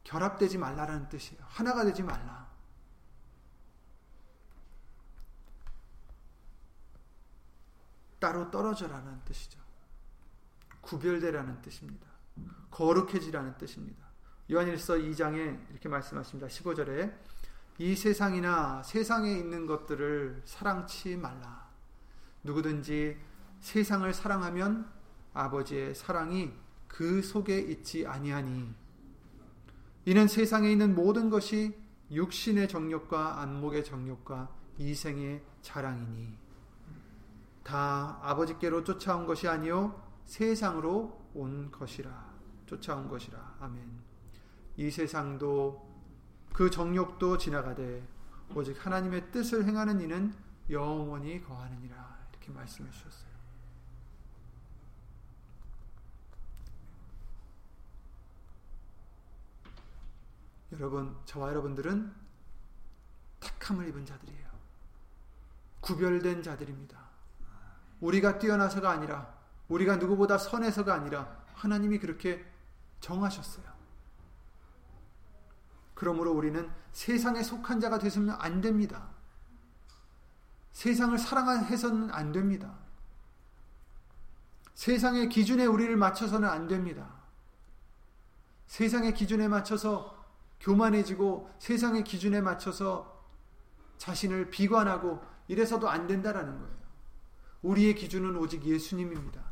결합되지 0.04 0.58
말라라는 0.58 1.10
뜻이에요. 1.10 1.44
하나가 1.48 1.86
되지 1.86 2.02
말라. 2.02 2.50
따로 8.20 8.52
떨어져라는 8.52 9.24
뜻이죠. 9.26 9.60
구별되라는 10.82 11.62
뜻입니다. 11.62 12.11
거룩해지라는 12.72 13.58
뜻입니다. 13.58 14.06
요한일서 14.52 14.96
2장에 14.96 15.70
이렇게 15.70 15.90
말씀하십니다. 15.90 16.48
15절에 16.48 17.14
이 17.78 17.96
세상이나 17.96 18.84
세상에 18.84 19.32
있는 19.32 19.66
것들을 19.66 20.42
사랑치 20.46 21.16
말라. 21.18 21.70
누구든지 22.44 23.18
세상을 23.62 24.14
사랑하면 24.14 24.90
아버지의 25.34 25.96
사랑이 25.96 26.52
그 26.88 27.22
속에 27.22 27.60
있지 27.60 28.06
아니하니 28.06 28.74
이는 30.06 30.28
세상에 30.28 30.72
있는 30.72 30.96
모든 30.96 31.30
것이 31.30 31.80
육신의 32.12 32.68
정욕과 32.68 33.42
안목의 33.42 33.86
정욕과 33.86 34.50
이생의 34.78 35.42
자랑이니 35.62 36.38
다 37.64 38.20
아버지께로 38.22 38.84
쫓아온 38.84 39.26
것이 39.26 39.48
아니요 39.48 40.02
세상으로 40.26 41.21
온 41.34 41.72
것이라 41.72 42.32
쫓아온 42.66 43.08
것이라 43.08 43.58
아멘. 43.60 44.02
이 44.78 44.90
세상도 44.90 45.90
그 46.54 46.70
정욕도 46.70 47.38
지나가되 47.38 48.08
오직 48.56 48.86
하나님의 48.86 49.32
뜻을 49.32 49.66
행하는 49.66 50.02
이는 50.02 50.34
영원히 50.70 51.42
거하느니라 51.44 52.20
이렇게 52.32 52.52
말씀해 52.52 52.90
주셨어요. 52.90 53.32
여러분, 60.74 61.18
저와 61.26 61.50
여러분들은 61.50 62.14
택함을 63.42 63.90
입은 63.90 64.06
자들이에요. 64.06 64.50
구별된 65.82 66.44
자들입니다. 66.44 67.10
우리가 68.00 68.40
뛰어나서가 68.40 68.90
아니라, 68.90 69.41
우리가 69.72 69.96
누구보다 69.96 70.38
선해서가 70.38 70.94
아니라, 70.94 71.38
하나님이 71.54 72.00
그렇게 72.00 72.46
정하셨어요. 73.00 73.66
그러므로 75.94 76.34
우리는 76.34 76.70
세상에 76.92 77.42
속한 77.42 77.80
자가 77.80 77.98
되서는 77.98 78.34
안 78.38 78.60
됩니다. 78.60 79.10
세상을 80.74 81.18
사랑해서는 81.18 82.12
안 82.12 82.32
됩니다. 82.34 82.74
세상의 84.74 85.30
기준에 85.30 85.66
우리를 85.66 85.96
맞춰서는 85.96 86.50
안 86.50 86.68
됩니다. 86.68 87.10
세상의 88.68 89.14
기준에 89.14 89.48
맞춰서 89.48 90.22
교만해지고 90.60 91.50
세상의 91.60 92.04
기준에 92.04 92.42
맞춰서 92.42 93.26
자신을 93.98 94.50
비관하고 94.50 95.24
이래서도 95.48 95.90
안 95.90 96.08
된다라는 96.08 96.60
거예요. 96.60 96.76
우리의 97.62 97.96
기준은 97.96 98.36
오직 98.36 98.66
예수님입니다. 98.66 99.51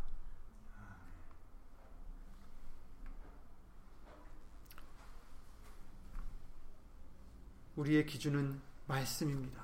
우리의 7.79 8.05
기준은 8.05 8.59
말씀입니다. 8.87 9.61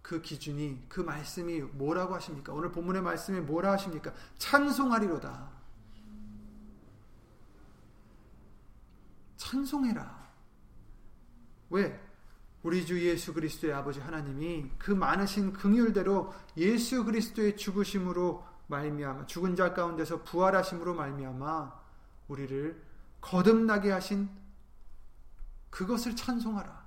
그 0.00 0.22
기준이 0.22 0.84
그 0.88 1.00
말씀이 1.00 1.60
뭐라고 1.60 2.14
하십니까? 2.14 2.52
오늘 2.52 2.72
본문의 2.72 3.02
말씀이 3.02 3.40
뭐라 3.40 3.72
하십니까? 3.72 4.14
찬송하리로다. 4.38 5.50
찬송해라. 9.36 10.26
왜? 11.70 12.00
우리 12.62 12.86
주 12.86 12.98
예수 13.04 13.34
그리스도의 13.34 13.74
아버지 13.74 14.00
하나님이 14.00 14.70
그 14.78 14.92
많으신 14.92 15.52
긍휼대로 15.52 16.32
예수 16.56 17.04
그리스도의 17.04 17.56
죽으심으로 17.56 18.44
말미암아 18.68 19.26
죽은 19.26 19.54
자 19.54 19.74
가운데서 19.74 20.22
부활하심으로 20.24 20.94
말미암아 20.94 21.80
우리를 22.28 22.82
거듭나게 23.20 23.90
하신 23.90 24.45
그것을 25.70 26.16
찬송하라. 26.16 26.86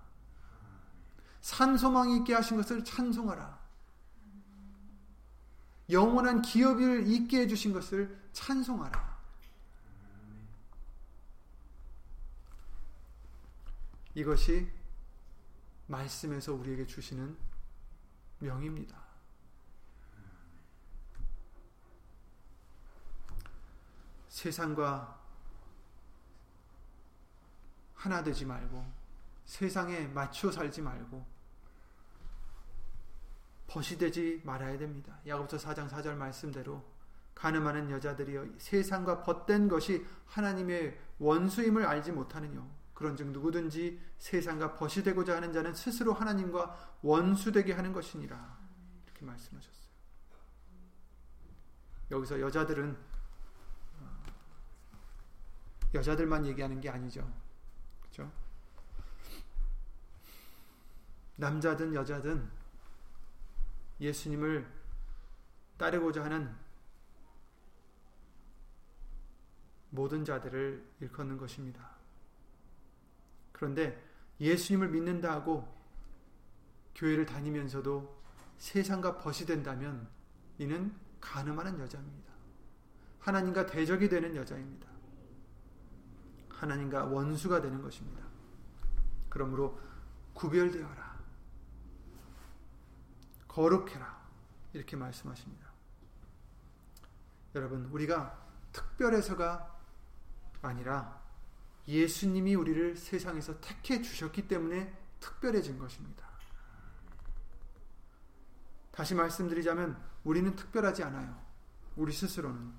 산소망 1.42 2.12
있게 2.12 2.34
하신 2.34 2.58
것을 2.58 2.84
찬송하라. 2.84 3.60
영원한 5.90 6.42
기업을 6.42 7.08
있게 7.08 7.42
해주신 7.42 7.74
것을 7.74 8.20
찬송하라. 8.34 9.18
이것이 14.16 14.70
말씀에서 15.88 16.54
우리에게 16.54 16.86
주시는 16.86 17.38
명입니다. 18.40 19.00
세상과 24.28 25.19
하나 28.00 28.24
되지 28.24 28.46
말고 28.46 28.86
세상에 29.46 30.08
맞춰 30.08 30.50
살지 30.52 30.82
말고 30.82 31.26
벗이 33.68 33.98
되지 33.98 34.42
말아야 34.46 34.78
됩니다. 34.78 35.20
야고보서 35.28 35.58
4장 35.58 35.90
4절 35.90 36.16
말씀대로 36.16 36.84
가늠하는 37.36 37.92
여자들이여 37.92 38.48
세상과 38.58 39.22
벗된 39.22 39.68
것이 39.68 40.06
하나님의 40.28 40.98
원수임을 41.20 41.86
알지 41.86 42.14
못하느뇨. 42.14 42.66
그런즉 42.94 43.28
누구든지 43.28 44.00
세상과 44.18 44.74
벗이 44.74 45.04
되고자 45.04 45.36
하는 45.36 45.54
자는 45.54 45.74
스스로 45.74 46.14
하나님과 46.14 46.98
원수되게 47.02 47.74
하는 47.74 47.94
것이니라. 47.94 48.58
이렇게 49.06 49.26
말씀하셨어요. 49.26 49.90
여기서 52.12 52.40
여자들은 52.42 52.98
어, 54.00 54.24
여자들만 55.94 56.46
얘기하는 56.48 56.82
게 56.82 56.90
아니죠. 56.90 57.49
남자든 61.40 61.96
여자든 61.96 62.50
예수님을 64.02 64.70
따르고자 65.78 66.26
하는 66.26 66.54
모든 69.90 70.26
자들을 70.26 70.86
일컫는 71.00 71.38
것입니다. 71.38 71.92
그런데 73.54 74.06
예수님을 74.42 74.90
믿는다 74.90 75.32
하고 75.32 75.68
교회를 76.96 77.26
다니면서도 77.26 78.22
세상과 78.58 79.18
벗이 79.18 79.46
된다면 79.46 80.10
이는 80.58 80.94
가늠하는 81.22 81.80
여자입니다. 81.80 82.34
하나님과 83.20 83.66
대적이 83.66 84.10
되는 84.10 84.36
여자입니다. 84.36 84.90
하나님과 86.50 87.06
원수가 87.06 87.62
되는 87.62 87.82
것입니다. 87.82 88.28
그러므로 89.30 89.80
구별되어라. 90.34 91.09
거룩해라. 93.50 94.18
이렇게 94.72 94.96
말씀하십니다. 94.96 95.68
여러분, 97.56 97.86
우리가 97.88 98.48
특별해서가 98.72 99.78
아니라 100.62 101.22
예수님이 101.88 102.56
우리를 102.56 102.96
세상에서 102.96 103.60
택해 103.60 104.02
주셨기 104.02 104.48
때문에 104.48 104.96
특별해진 105.20 105.80
것입니다. 105.80 106.30
다시 108.92 109.16
말씀드리자면 109.16 110.02
우리는 110.24 110.56
특별하지 110.56 111.04
않아요. 111.04 111.42
우리 111.96 112.14
스스로는 112.14 112.72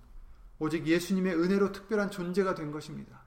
오직 0.59 0.87
예수님의 0.87 1.35
은혜로 1.35 1.73
특별한 1.73 2.11
존재가 2.11 2.55
된 2.55 2.71
것입니다. 2.71 3.23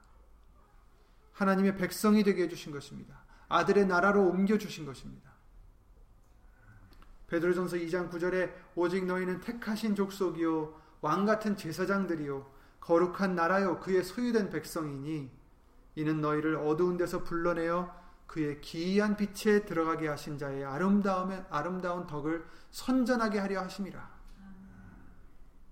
하나님의 1.34 1.78
백성이 1.78 2.24
되게 2.24 2.44
해주신 2.44 2.72
것입니다. 2.72 3.24
아들의 3.50 3.88
나라로 3.88 4.30
옮겨주신 4.30 4.86
것입니다. 4.86 5.33
베드로전서 7.34 7.78
2장 7.78 8.12
9절에 8.12 8.54
오직 8.76 9.06
너희는 9.06 9.42
택하신 9.42 9.96
족속이요 9.96 10.80
왕 11.02 11.26
같은 11.26 11.58
제사장들이요 11.58 12.46
거룩한 12.80 13.34
나라요 13.34 13.80
그의 13.80 14.04
소유된 14.04 14.52
백성이니 14.52 15.32
이는 15.96 16.22
너희를 16.22 16.58
어두운 16.58 16.96
데서 16.96 17.24
불러내어 17.24 18.04
그의 18.28 18.62
기이한 18.62 19.18
빛에 19.18 19.66
들어가게 19.66 20.08
하신 20.08 20.38
자의 20.38 20.64
아름다움에 20.64 21.46
아름다운 21.50 22.06
덕을 22.06 22.46
선전하게 22.70 23.40
하려 23.40 23.62
하심이라. 23.62 24.14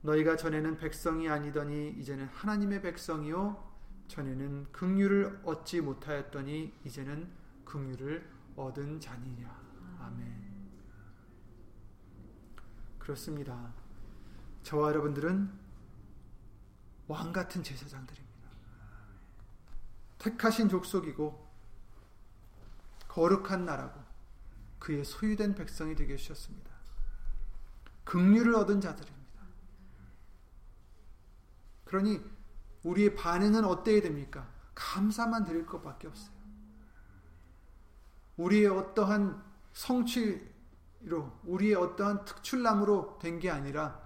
너희가 0.01 0.37
전에는 0.37 0.77
백성이 0.77 1.29
아니더니 1.29 1.89
이제는 1.97 2.25
하나님의 2.25 2.81
백성이요 2.81 3.71
전에는 4.07 4.71
긍휼을 4.71 5.41
얻지 5.43 5.81
못하였더니 5.81 6.73
이제는 6.85 7.31
긍휼을 7.65 8.27
얻은 8.55 8.99
자니냐. 8.99 9.59
아멘. 9.99 10.40
그렇습니다. 13.01 13.73
저와 14.61 14.89
여러분들은 14.89 15.51
왕 17.07 17.33
같은 17.33 17.63
제사장들입니다. 17.63 18.47
택하신 20.19 20.69
족속이고 20.69 21.49
거룩한 23.07 23.65
나라고 23.65 23.99
그의 24.77 25.03
소유된 25.03 25.55
백성이 25.55 25.95
되게 25.95 26.13
하셨습니다. 26.13 26.69
긍휼을 28.03 28.53
얻은 28.53 28.79
자들입니다. 28.81 29.41
그러니 31.85 32.21
우리의 32.83 33.15
반응은 33.15 33.65
어때야 33.65 34.01
됩니까? 34.01 34.47
감사만 34.75 35.43
드릴 35.43 35.65
것밖에 35.65 36.07
없어요. 36.07 36.35
우리의 38.37 38.67
어떠한 38.67 39.43
성취 39.73 40.50
로, 41.03 41.31
우리의 41.43 41.75
어떠한 41.75 42.25
특출남으로 42.25 43.17
된 43.19 43.39
게 43.39 43.49
아니라 43.49 43.99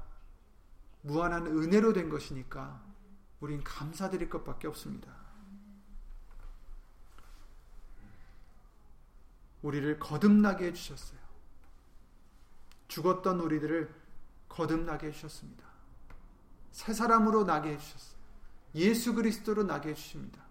무한한 1.01 1.45
은혜로 1.45 1.93
된 1.93 2.09
것이니까 2.09 2.81
우린 3.39 3.63
감사드릴 3.63 4.29
것밖에 4.29 4.67
없습니다. 4.67 5.13
우리를 9.61 9.99
거듭나게 9.99 10.67
해주셨어요. 10.67 11.19
죽었던 12.87 13.39
우리들을 13.39 13.93
거듭나게 14.47 15.07
해주셨습니다. 15.07 15.65
새 16.71 16.93
사람으로 16.93 17.43
나게 17.43 17.71
해주셨어요. 17.73 18.15
예수 18.75 19.13
그리스도로 19.13 19.63
나게 19.63 19.89
해주십니다. 19.89 20.43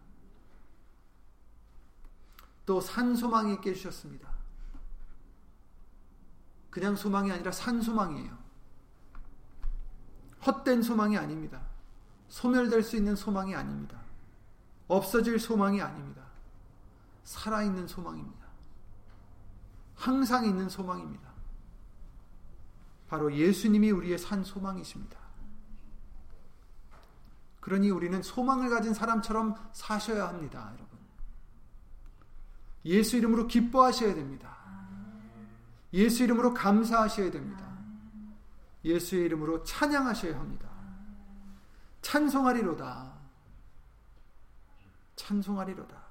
또 2.67 2.81
산 2.81 3.15
소망이 3.15 3.55
있게 3.55 3.71
해주셨습니다. 3.71 4.34
그냥 6.75 6.97
소망이 6.97 7.31
아니라 7.31 7.53
산 7.53 7.81
소망이에요. 7.81 8.37
헛된 10.45 10.83
소망이 10.83 11.17
아닙니다. 11.17 11.63
소멸될 12.29 12.83
수 12.83 12.97
있는 12.97 13.15
소망이 13.15 13.55
아닙니다. 13.55 14.01
없어질 14.89 15.39
소망이 15.39 15.81
아닙니다. 15.81 16.25
살아있는 17.23 17.87
소망입니다. 17.87 18.45
항상 19.95 20.47
있는 20.47 20.69
소망입니다. 20.69 21.29
바로 23.09 23.33
예수님이 23.33 23.93
우리의 23.93 24.19
산 24.19 24.43
소망이십니다. 24.43 25.17
그러니 27.61 27.91
우리는 27.91 28.21
소망을 28.21 28.69
가진 28.69 28.95
사람처럼 28.95 29.55
사셔야 29.73 30.27
합니다, 30.27 30.73
여러분. 30.75 30.99
예수 32.85 33.17
이름으로 33.17 33.47
기뻐하셔야 33.47 34.13
됩니다. 34.17 34.54
예수 35.95 36.25
이름으로 36.25 36.53
감사하셔야 36.53 37.31
됩니다. 37.31 37.73
예수의 38.85 39.27
이름으로 39.27 39.63
찬양하셔야 39.63 40.39
합니다. 40.39 40.69
찬송하리로다. 42.03 43.15
찬송하리로다. 45.15 46.05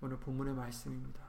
오늘 0.00 0.18
본문의 0.18 0.54
말씀입니다. 0.54 1.20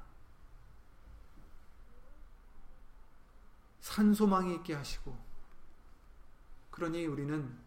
산소망이 3.82 4.56
있게 4.56 4.74
하시고 4.74 5.16
그러니 6.72 7.06
우리는 7.06 7.60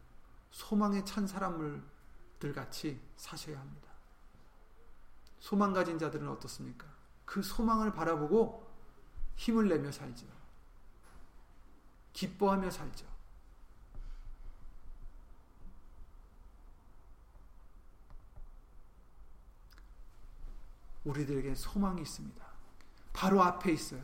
소망에 0.51 1.05
찬 1.05 1.27
사람들 1.27 1.83
같이 2.55 2.99
사셔야 3.19 3.61
합니다. 3.61 3.91
소망 5.39 5.75
가진 5.75 5.99
자들은 5.99 6.27
어떻습니까? 6.27 6.97
그 7.27 7.43
소망을 7.43 7.93
바라보고 7.93 8.67
힘을 9.35 9.69
내며 9.69 9.93
살죠. 9.93 10.27
기뻐하며 12.15 12.71
살죠. 12.71 13.05
우리들에게 21.05 21.55
소망이 21.55 22.01
있습니다. 22.03 22.45
바로 23.12 23.43
앞에 23.43 23.73
있어요. 23.73 24.03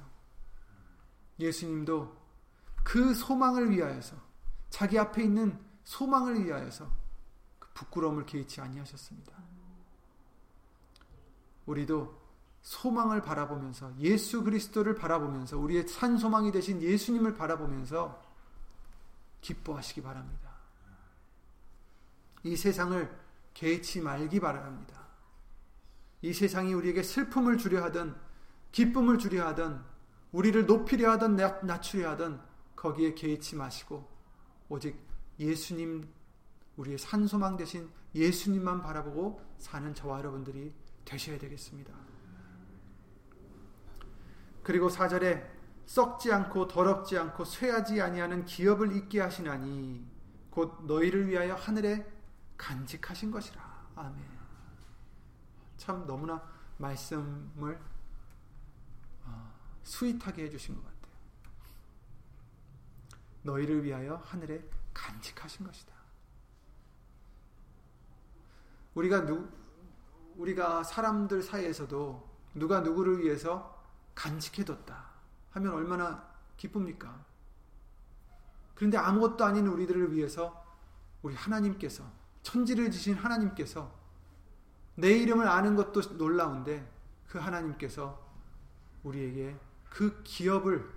예수님도 1.38 2.16
그 2.84 3.14
소망을 3.14 3.70
위하여서 3.70 4.16
자기 4.68 4.98
앞에 4.98 5.24
있는 5.24 5.58
소망을 5.84 6.44
위하여서 6.44 6.90
그 7.58 7.68
부끄러움을 7.74 8.26
개의치 8.26 8.60
아니하셨습니다. 8.60 9.32
우리도 11.66 12.21
소망을 12.62 13.22
바라보면서 13.22 13.92
예수 13.98 14.44
그리스도를 14.44 14.94
바라보면서 14.94 15.58
우리의 15.58 15.88
산 15.88 16.16
소망이 16.16 16.52
되신 16.52 16.80
예수님을 16.80 17.34
바라보면서 17.34 18.22
기뻐하시기 19.40 20.02
바랍니다. 20.02 20.52
이 22.44 22.56
세상을 22.56 23.20
개의치 23.54 24.00
말기 24.00 24.40
바랍니다. 24.40 25.02
이 26.22 26.32
세상이 26.32 26.72
우리에게 26.72 27.02
슬픔을 27.02 27.58
주려 27.58 27.82
하든 27.84 28.14
기쁨을 28.70 29.18
주려 29.18 29.46
하든 29.48 29.80
우리를 30.30 30.64
높이려 30.66 31.10
하든 31.12 31.36
낮추려 31.36 32.10
하든 32.10 32.40
거기에 32.76 33.14
개의치 33.14 33.56
마시고 33.56 34.08
오직 34.68 34.96
예수님 35.38 36.08
우리의 36.76 36.98
산소망 36.98 37.56
대신 37.56 37.90
예수님만 38.14 38.80
바라보고 38.80 39.40
사는 39.58 39.94
저와 39.94 40.18
여러분들이 40.18 40.72
되셔야 41.04 41.38
되겠습니다. 41.38 42.11
그리고 44.62 44.88
4절에 44.88 45.50
썩지 45.86 46.32
않고 46.32 46.68
더럽지 46.68 47.18
않고 47.18 47.44
쇠하지 47.44 48.00
아니하는 48.00 48.44
기업을 48.44 48.94
있게 48.96 49.20
하시나니 49.20 50.06
곧 50.50 50.84
너희를 50.86 51.28
위하여 51.28 51.54
하늘에 51.54 52.06
간직하신 52.56 53.30
것이라. 53.30 53.60
아멘. 53.96 54.24
참 55.76 56.06
너무나 56.06 56.42
말씀을 56.78 57.80
어, 59.24 59.52
스윗하게 59.82 60.44
해주신 60.44 60.76
것 60.76 60.82
같아요. 60.82 61.12
너희를 63.42 63.82
위하여 63.82 64.16
하늘에 64.16 64.62
간직하신 64.94 65.66
것이다. 65.66 65.92
우리가 68.94 69.24
누 69.24 69.48
우리가 70.36 70.84
사람들 70.84 71.42
사이에서도 71.42 72.30
누가 72.54 72.80
누구를 72.80 73.20
위해서 73.20 73.81
간직해뒀다 74.14 75.10
하면 75.52 75.72
얼마나 75.72 76.26
기쁩니까? 76.56 77.24
그런데 78.74 78.96
아무것도 78.96 79.44
아닌 79.44 79.66
우리들을 79.66 80.12
위해서 80.12 80.64
우리 81.22 81.34
하나님께서 81.34 82.04
천지를 82.42 82.90
지신 82.90 83.14
하나님께서 83.14 83.92
내 84.94 85.10
이름을 85.10 85.46
아는 85.46 85.76
것도 85.76 86.16
놀라운데 86.16 86.90
그 87.28 87.38
하나님께서 87.38 88.20
우리에게 89.04 89.58
그 89.88 90.22
기업을 90.22 90.90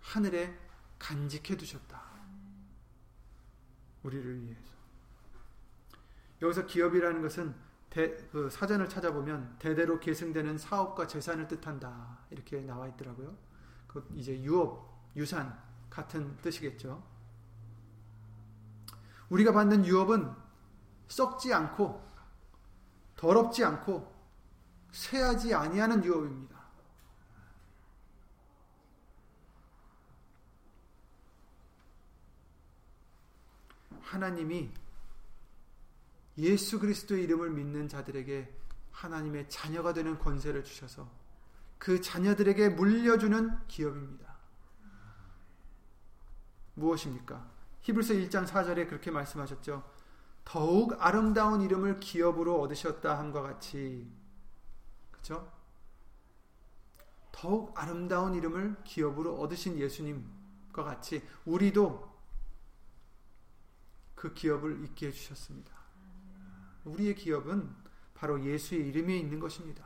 하늘에 0.00 0.58
간직해 0.98 1.56
두셨다. 1.56 2.02
우리를 4.02 4.42
위해서. 4.42 4.72
여기서 6.40 6.66
기업이라는 6.66 7.22
것은 7.22 7.54
대, 7.92 8.16
그 8.32 8.48
사전을 8.48 8.88
찾아보면 8.88 9.56
대대로 9.58 10.00
계승되는 10.00 10.56
사업과 10.56 11.06
재산을 11.06 11.46
뜻한다. 11.46 12.20
이렇게 12.30 12.62
나와 12.62 12.88
있더라고요. 12.88 13.36
그 13.86 14.08
이제 14.14 14.40
유업, 14.40 15.12
유산 15.14 15.62
같은 15.90 16.34
뜻이겠죠. 16.38 17.02
우리가 19.28 19.52
받는 19.52 19.84
유업은 19.84 20.32
썩지 21.08 21.52
않고 21.52 22.02
더럽지 23.14 23.62
않고 23.62 24.10
쇠하지 24.90 25.54
아니하는 25.54 26.02
유업입니다. 26.02 26.62
하나님이 34.00 34.70
예수 36.38 36.78
그리스도의 36.78 37.24
이름을 37.24 37.50
믿는 37.50 37.88
자들에게 37.88 38.52
하나님의 38.90 39.48
자녀가 39.48 39.92
되는 39.92 40.18
권세를 40.18 40.64
주셔서 40.64 41.10
그 41.78 42.00
자녀들에게 42.00 42.70
물려주는 42.70 43.66
기업입니다. 43.68 44.36
무엇입니까? 46.74 47.50
히브리서 47.80 48.14
1장 48.14 48.46
4절에 48.46 48.88
그렇게 48.88 49.10
말씀하셨죠. 49.10 49.82
더욱 50.44 50.96
아름다운 50.98 51.60
이름을 51.60 52.00
기업으로 52.00 52.60
얻으셨다 52.60 53.18
함과 53.18 53.42
같이 53.42 54.10
그렇죠? 55.10 55.52
더욱 57.30 57.78
아름다운 57.78 58.34
이름을 58.34 58.76
기업으로 58.84 59.40
얻으신 59.40 59.78
예수님과 59.78 60.84
같이 60.84 61.22
우리도 61.44 62.12
그 64.14 64.32
기업을 64.34 64.84
잊게 64.84 65.08
해 65.08 65.10
주셨습니다. 65.10 65.81
우리의 66.84 67.14
기업은 67.14 67.74
바로 68.14 68.44
예수의 68.44 68.88
이름에 68.88 69.16
있는 69.16 69.40
것입니다. 69.40 69.84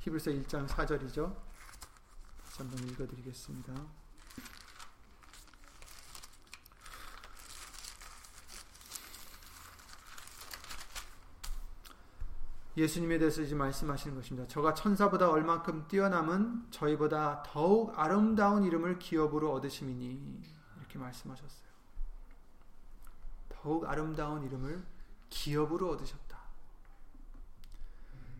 히브리서 0.00 0.32
1장 0.32 0.66
4절이죠. 0.66 1.36
다시 2.44 2.62
한번 2.62 2.88
읽어 2.88 3.06
드리겠습니다. 3.06 3.72
예수님에 12.76 13.18
대해서 13.18 13.42
이제 13.42 13.54
말씀하시는 13.54 14.16
것입니다. 14.16 14.48
저가 14.48 14.74
천사보다 14.74 15.30
얼만큼 15.30 15.86
뛰어남은 15.88 16.68
저희보다 16.70 17.42
더욱 17.46 17.92
아름다운 17.98 18.64
이름을 18.64 18.98
기업으로 18.98 19.52
얻으심이니 19.52 20.42
이렇게 20.78 20.98
말씀하셨어요. 20.98 21.71
더욱 23.62 23.88
아름다운 23.88 24.42
이름을 24.42 24.84
기업으로 25.30 25.90
얻으셨다. 25.90 26.36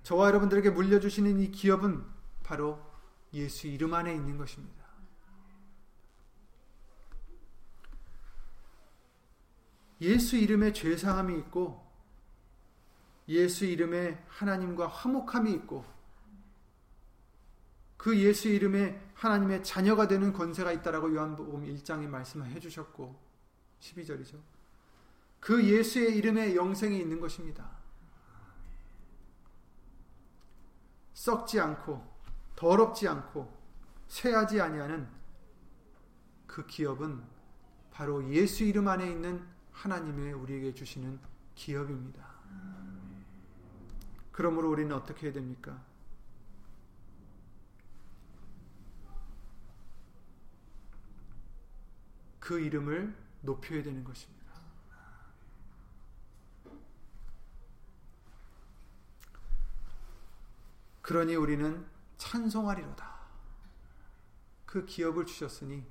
저와 0.02 0.26
여러분들에게 0.26 0.70
물려주시는 0.70 1.38
이 1.38 1.52
기업은 1.52 2.04
바로 2.42 2.80
예수 3.32 3.68
이름 3.68 3.94
안에 3.94 4.12
있는 4.12 4.36
것입니다. 4.36 4.82
예수 10.00 10.36
이름에 10.36 10.72
죄사함이 10.72 11.38
있고 11.38 11.80
예수 13.28 13.64
이름에 13.64 14.20
하나님과 14.26 14.88
화목함이 14.88 15.52
있고 15.52 15.84
그 17.96 18.18
예수 18.18 18.48
이름에 18.48 19.00
하나님의 19.14 19.62
자녀가 19.62 20.08
되는 20.08 20.32
권세가 20.32 20.72
있다라고 20.72 21.14
요한복음 21.14 21.64
1장에 21.64 22.08
말씀해 22.08 22.58
주셨고 22.58 23.16
12절이죠. 23.78 24.40
그 25.42 25.60
예수의 25.64 26.16
이름에 26.18 26.54
영생이 26.54 26.96
있는 27.00 27.18
것입니다. 27.18 27.68
썩지 31.14 31.58
않고 31.58 32.00
더럽지 32.54 33.08
않고 33.08 33.52
쇠하지 34.06 34.60
아니하는 34.60 35.08
그 36.46 36.64
기업은 36.64 37.20
바로 37.90 38.24
예수 38.32 38.62
이름 38.62 38.86
안에 38.86 39.10
있는 39.10 39.44
하나님의 39.72 40.32
우리에게 40.32 40.74
주시는 40.74 41.18
기업입니다. 41.56 42.24
그러므로 44.30 44.70
우리는 44.70 44.94
어떻게 44.94 45.26
해야 45.26 45.32
됩니까? 45.32 45.82
그 52.38 52.60
이름을 52.60 53.12
높여야 53.40 53.82
되는 53.82 54.04
것입니다. 54.04 54.41
그러니 61.02 61.34
우리는 61.34 61.84
찬송하리로다. 62.16 63.12
그 64.64 64.86
기업을 64.86 65.26
주셨으니 65.26 65.84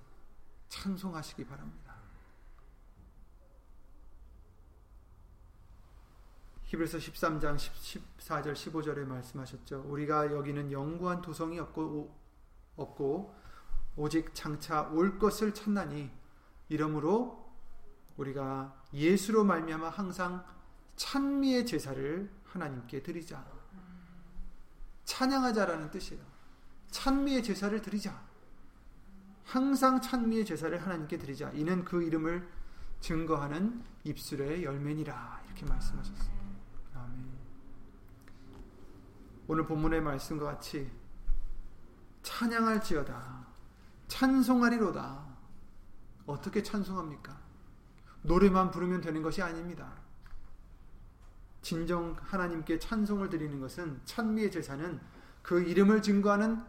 찬송하시기 0.70 1.46
바랍니다. 1.46 1.96
히브리서 6.64 6.98
13장 7.00 7.58
14절 7.58 8.54
15절에 8.54 9.06
말씀하셨죠. 9.06 9.84
우리가 9.88 10.32
여기는 10.32 10.72
영구한 10.72 11.22
도성이 11.22 11.60
없고 11.60 12.18
없고 12.78 13.36
오직 13.98 14.34
장차 14.34 14.84
올 14.84 15.20
것을 15.20 15.54
찾나니 15.54 16.10
이러므로 16.70 17.54
우리가 18.16 18.82
예수로 18.94 19.44
말미암아 19.44 19.90
항상 19.90 20.46
찬미의 20.96 21.66
제사를 21.66 22.32
하나님께 22.46 23.04
드리자. 23.04 23.61
찬양하자라는 25.12 25.92
뜻이에요. 25.92 26.24
찬미의 26.90 27.44
제사를 27.44 27.82
드리자. 27.82 28.18
항상 29.44 30.00
찬미의 30.00 30.46
제사를 30.46 30.82
하나님께 30.82 31.18
드리자. 31.18 31.52
이는 31.52 31.84
그 31.84 32.02
이름을 32.02 32.48
증거하는 33.02 33.84
입술의 34.06 34.64
열매니라. 34.64 35.42
이렇게 35.48 35.66
말씀하셨어요. 35.66 36.42
오늘 39.48 39.66
본문의 39.66 40.00
말씀과 40.00 40.46
같이 40.46 40.90
찬양할지어다. 42.24 43.48
찬송하리로다. 44.08 45.26
어떻게 46.26 46.64
찬송합니까? 46.64 47.38
노래만 48.22 48.72
부르면 48.72 49.02
되는 49.02 49.22
것이 49.22 49.42
아닙니다. 49.42 49.92
진정 51.62 52.16
하나님께 52.20 52.80
찬송을 52.80 53.30
드리는 53.30 53.60
것은 53.60 54.02
찬미의 54.06 54.52
제사는 54.52 55.00
그 55.42 55.62
이름을 55.62 56.02
증거하는 56.02 56.64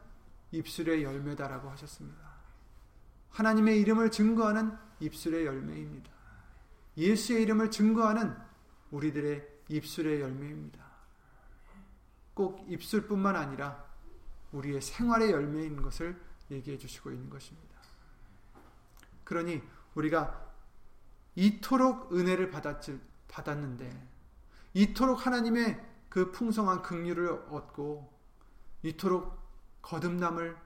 입술의 0.50 1.02
열매다라고 1.02 1.70
하셨습니다. 1.70 2.20
하나님의 3.30 3.80
이름을 3.80 4.10
증거하는 4.10 4.76
입술의 5.00 5.46
열매입니다. 5.46 6.10
예수의 6.96 7.42
이름을 7.42 7.70
증거하는 7.70 8.36
우리들의 8.90 9.48
입술의 9.68 10.20
열매입니다. 10.20 10.84
꼭 12.34 12.64
입술뿐만 12.68 13.36
아니라 13.36 13.84
우리의 14.52 14.82
생활의 14.82 15.30
열매인 15.30 15.80
것을 15.80 16.20
얘기해 16.50 16.76
주시고 16.76 17.10
있는 17.10 17.30
것입니다. 17.30 17.72
그러니 19.24 19.62
우리가 19.94 20.52
이토록 21.34 22.12
은혜를 22.12 22.50
받았, 22.50 22.90
받았는데 23.28 24.11
이토록 24.74 25.26
하나님의 25.26 25.80
그 26.08 26.30
풍성한 26.30 26.82
긍휼을 26.82 27.30
얻고 27.50 28.12
이토록 28.82 29.38
거듭남을 29.82 30.56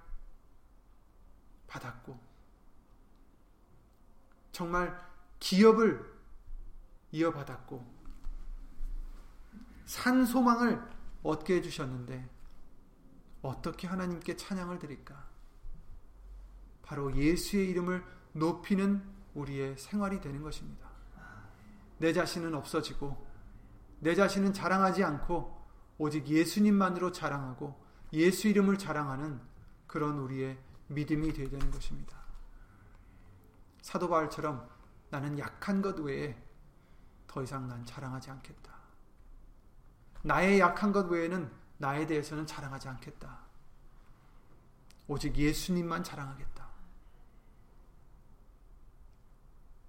받았고 1.66 2.18
정말 4.52 4.98
기업을 5.38 6.16
이어받았고 7.12 7.96
산 9.84 10.24
소망을 10.24 10.82
얻게 11.22 11.56
해주셨는데 11.56 12.28
어떻게 13.42 13.86
하나님께 13.86 14.36
찬양을 14.36 14.78
드릴까? 14.78 15.26
바로 16.82 17.14
예수의 17.14 17.68
이름을 17.70 18.04
높이는 18.32 19.02
우리의 19.34 19.76
생활이 19.76 20.20
되는 20.20 20.42
것입니다. 20.42 20.88
내 21.98 22.12
자신은 22.12 22.54
없어지고 22.54 23.26
내 23.98 24.14
자신은 24.14 24.52
자랑하지 24.52 25.04
않고 25.04 25.56
오직 25.98 26.26
예수님만으로 26.28 27.12
자랑하고 27.12 27.84
예수 28.12 28.48
이름을 28.48 28.78
자랑하는 28.78 29.40
그런 29.86 30.18
우리의 30.18 30.58
믿음이 30.88 31.32
되어야 31.32 31.48
되는 31.48 31.70
것입니다. 31.70 32.16
사도 33.80 34.08
바울처럼 34.08 34.68
나는 35.10 35.38
약한 35.38 35.80
것 35.80 35.98
외에 36.00 36.36
더 37.26 37.42
이상 37.42 37.68
난 37.68 37.84
자랑하지 37.84 38.30
않겠다. 38.30 38.74
나의 40.22 40.58
약한 40.60 40.92
것 40.92 41.06
외에는 41.06 41.50
나에 41.78 42.06
대해서는 42.06 42.46
자랑하지 42.46 42.88
않겠다. 42.88 43.38
오직 45.08 45.36
예수님만 45.36 46.02
자랑하겠다. 46.02 46.66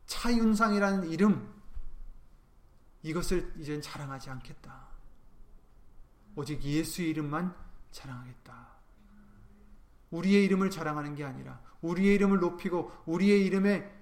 차윤상이라는 0.05 1.09
이름 1.09 1.56
이것을 3.07 3.53
이젠 3.57 3.81
자랑하지 3.81 4.29
않겠다. 4.29 4.87
오직 6.35 6.61
예수의 6.61 7.09
이름만 7.09 7.55
자랑하겠다. 7.91 8.67
우리의 10.11 10.43
이름을 10.45 10.69
자랑하는 10.69 11.15
게 11.15 11.23
아니라 11.23 11.61
우리의 11.81 12.15
이름을 12.15 12.39
높이고 12.39 12.91
우리의 13.05 13.45
이름에 13.45 13.95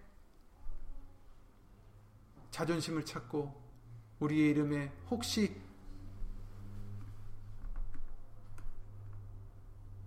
자존심을 2.49 3.05
찾고 3.05 3.63
우리의 4.19 4.49
이름에 4.51 4.91
혹시 5.11 5.55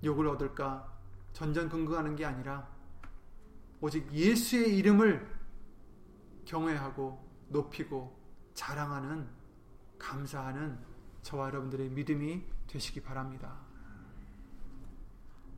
욕을 0.02 0.26
얻을까 0.26 0.92
전전긍긍하는 1.34 2.16
게 2.16 2.24
아니라 2.24 2.68
오직 3.80 4.12
예수의 4.12 4.76
이름을 4.76 5.38
경외하고 6.46 7.28
높이고 7.48 8.17
자랑하는 8.58 9.28
감사하는 10.00 10.84
저와 11.22 11.46
여러분들의 11.46 11.90
믿음이 11.90 12.44
되시기 12.66 13.00
바랍니다. 13.00 13.56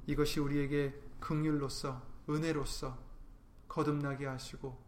이것이 0.07 0.38
우리에게 0.38 0.94
극률로서 1.18 2.07
은혜로서 2.28 2.98
거듭나게 3.68 4.26
하시고 4.26 4.78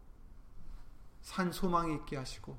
산 1.21 1.51
소망이 1.51 1.95
있게 1.95 2.15
하시고 2.17 2.55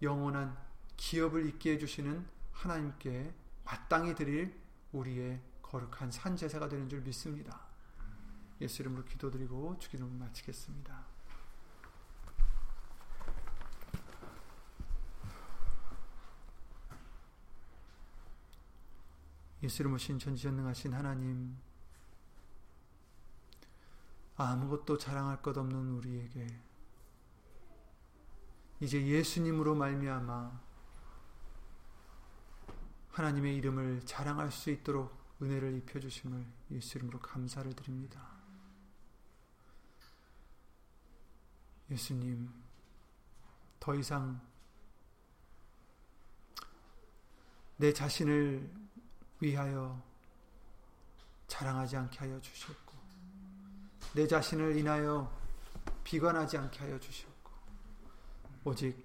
영원한 0.00 0.56
기업을 0.96 1.44
있게 1.46 1.72
해주시는 1.72 2.24
하나님께 2.52 3.34
마땅히 3.64 4.14
드릴 4.14 4.56
우리의 4.92 5.42
거룩한 5.62 6.12
산 6.12 6.36
제사가 6.36 6.68
되는 6.68 6.88
줄 6.88 7.00
믿습니다. 7.00 7.66
예수 8.60 8.82
이름으로 8.82 9.04
기도드리고 9.06 9.76
주기도를 9.80 10.14
마치겠습니다. 10.14 11.11
예수 19.62 19.82
이름으로 19.82 19.98
신천지전능하신 19.98 20.92
하나님 20.92 21.56
아무것도 24.36 24.98
자랑할 24.98 25.40
것 25.40 25.56
없는 25.56 25.90
우리에게 25.90 26.46
이제 28.80 29.06
예수님으로 29.06 29.76
말미암아 29.76 30.60
하나님의 33.10 33.56
이름을 33.56 34.04
자랑할 34.04 34.50
수 34.50 34.70
있도록 34.70 35.16
은혜를 35.40 35.76
입혀 35.76 36.00
주심을 36.00 36.44
예수 36.72 36.98
이름으로 36.98 37.20
감사를 37.20 37.72
드립니다. 37.74 38.26
예수님 41.90 42.50
더 43.78 43.94
이상 43.94 44.40
내 47.76 47.92
자신을 47.92 48.70
위하여 49.42 50.02
자랑하지 51.48 51.96
않게 51.96 52.18
하여 52.20 52.40
주셨고 52.40 52.92
내 54.14 54.26
자신을 54.26 54.76
인하여 54.76 55.30
비관하지 56.04 56.56
않게 56.58 56.78
하여 56.80 56.98
주셨고 56.98 57.50
오직 58.64 59.04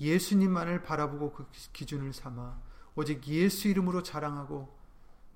예수님만을 0.00 0.82
바라보고 0.82 1.32
그 1.32 1.46
기준을 1.72 2.12
삼아 2.12 2.60
오직 2.94 3.26
예수 3.26 3.68
이름으로 3.68 4.02
자랑하고 4.02 4.78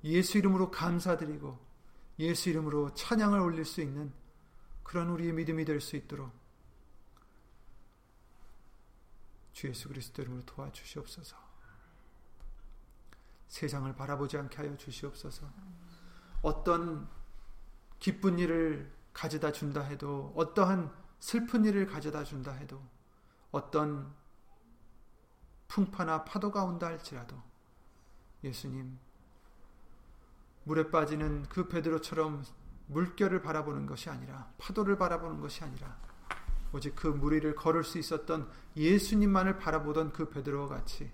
예수 0.04 0.38
이름으로 0.38 0.70
감사드리고 0.70 1.58
예수 2.18 2.50
이름으로 2.50 2.94
찬양을 2.94 3.40
올릴 3.40 3.64
수 3.64 3.80
있는 3.80 4.12
그런 4.82 5.08
우리의 5.08 5.32
믿음이 5.32 5.64
될 5.64 5.80
수 5.80 5.96
있도록 5.96 6.30
주 9.52 9.68
예수 9.68 9.88
그리스도 9.88 10.22
이름으로 10.22 10.44
도와주시옵소서. 10.44 11.53
세상을 13.54 13.94
바라보지 13.94 14.36
않게 14.36 14.56
하여 14.56 14.76
주시옵소서. 14.76 15.46
어떤 16.42 17.08
기쁜 18.00 18.40
일을 18.40 18.92
가져다 19.12 19.52
준다 19.52 19.80
해도 19.80 20.32
어떠한 20.36 20.92
슬픈 21.20 21.64
일을 21.64 21.86
가져다 21.86 22.24
준다 22.24 22.50
해도 22.50 22.82
어떤 23.52 24.12
풍파나 25.68 26.24
파도가 26.24 26.64
온다 26.64 26.88
할지라도 26.88 27.40
예수님 28.42 28.98
물에 30.64 30.90
빠지는 30.90 31.44
그 31.44 31.68
베드로처럼 31.68 32.44
물결을 32.88 33.40
바라보는 33.40 33.86
것이 33.86 34.10
아니라 34.10 34.52
파도를 34.58 34.98
바라보는 34.98 35.40
것이 35.40 35.62
아니라 35.62 35.96
오직 36.72 36.96
그물 36.96 37.34
위를 37.34 37.54
걸을 37.54 37.84
수 37.84 37.98
있었던 37.98 38.50
예수님만을 38.76 39.58
바라보던 39.58 40.12
그 40.12 40.28
베드로와 40.28 40.66
같이 40.66 41.08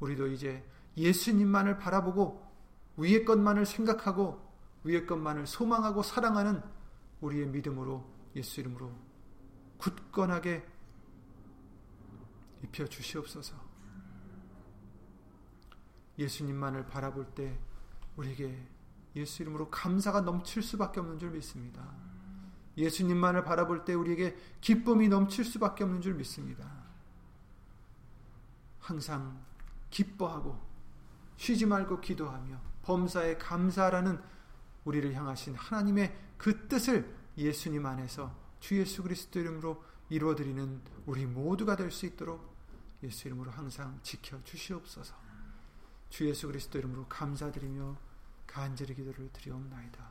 우리도 0.00 0.28
이제 0.28 0.64
예수님만을 0.96 1.78
바라보고 1.78 2.46
위의 2.96 3.24
것만을 3.24 3.66
생각하고 3.66 4.40
위의 4.84 5.06
것만을 5.06 5.46
소망하고 5.46 6.02
사랑하는 6.02 6.62
우리의 7.20 7.48
믿음으로 7.48 8.04
예수 8.36 8.60
이름으로 8.60 8.92
굳건하게 9.78 10.66
입혀 12.62 12.86
주시옵소서. 12.86 13.56
예수님만을 16.18 16.86
바라볼 16.86 17.26
때 17.34 17.58
우리에게 18.16 18.66
예수 19.16 19.42
이름으로 19.42 19.70
감사가 19.70 20.22
넘칠 20.22 20.62
수밖에 20.62 21.00
없는 21.00 21.18
줄 21.18 21.30
믿습니다. 21.30 21.94
예수님만을 22.76 23.44
바라볼 23.44 23.84
때 23.84 23.94
우리에게 23.94 24.36
기쁨이 24.60 25.08
넘칠 25.08 25.44
수밖에 25.44 25.84
없는 25.84 26.00
줄 26.00 26.14
믿습니다. 26.14 26.70
항상 28.78 29.42
기뻐하고 29.90 30.65
쉬지 31.36 31.66
말고 31.66 32.00
기도하며 32.00 32.60
범사에 32.82 33.38
감사라는 33.38 34.20
우리를 34.84 35.12
향하신 35.14 35.54
하나님의 35.54 36.16
그 36.36 36.68
뜻을 36.68 37.14
예수님 37.36 37.84
안에서 37.84 38.34
주 38.60 38.78
예수 38.78 39.02
그리스도 39.02 39.40
이름으로 39.40 39.82
이루어드리는 40.08 40.80
우리 41.06 41.26
모두가 41.26 41.76
될 41.76 41.90
수 41.90 42.06
있도록 42.06 42.54
예수 43.02 43.28
이름으로 43.28 43.50
항상 43.50 43.98
지켜 44.02 44.42
주시옵소서. 44.44 45.14
주 46.08 46.26
예수 46.28 46.46
그리스도 46.46 46.78
이름으로 46.78 47.06
감사드리며 47.08 47.96
간절히 48.46 48.94
기도를 48.94 49.30
드리옵나이다. 49.32 50.08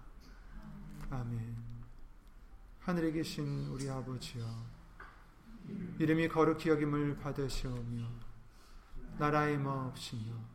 아멘. 1.09 1.55
하늘에 2.79 3.11
계신 3.11 3.67
우리 3.67 3.89
아버지여, 3.89 4.45
이름이 5.97 6.27
거룩히 6.27 6.69
여김을 6.69 7.17
받으시오며, 7.17 8.07
나라의 9.17 9.57
마옵시며, 9.57 10.54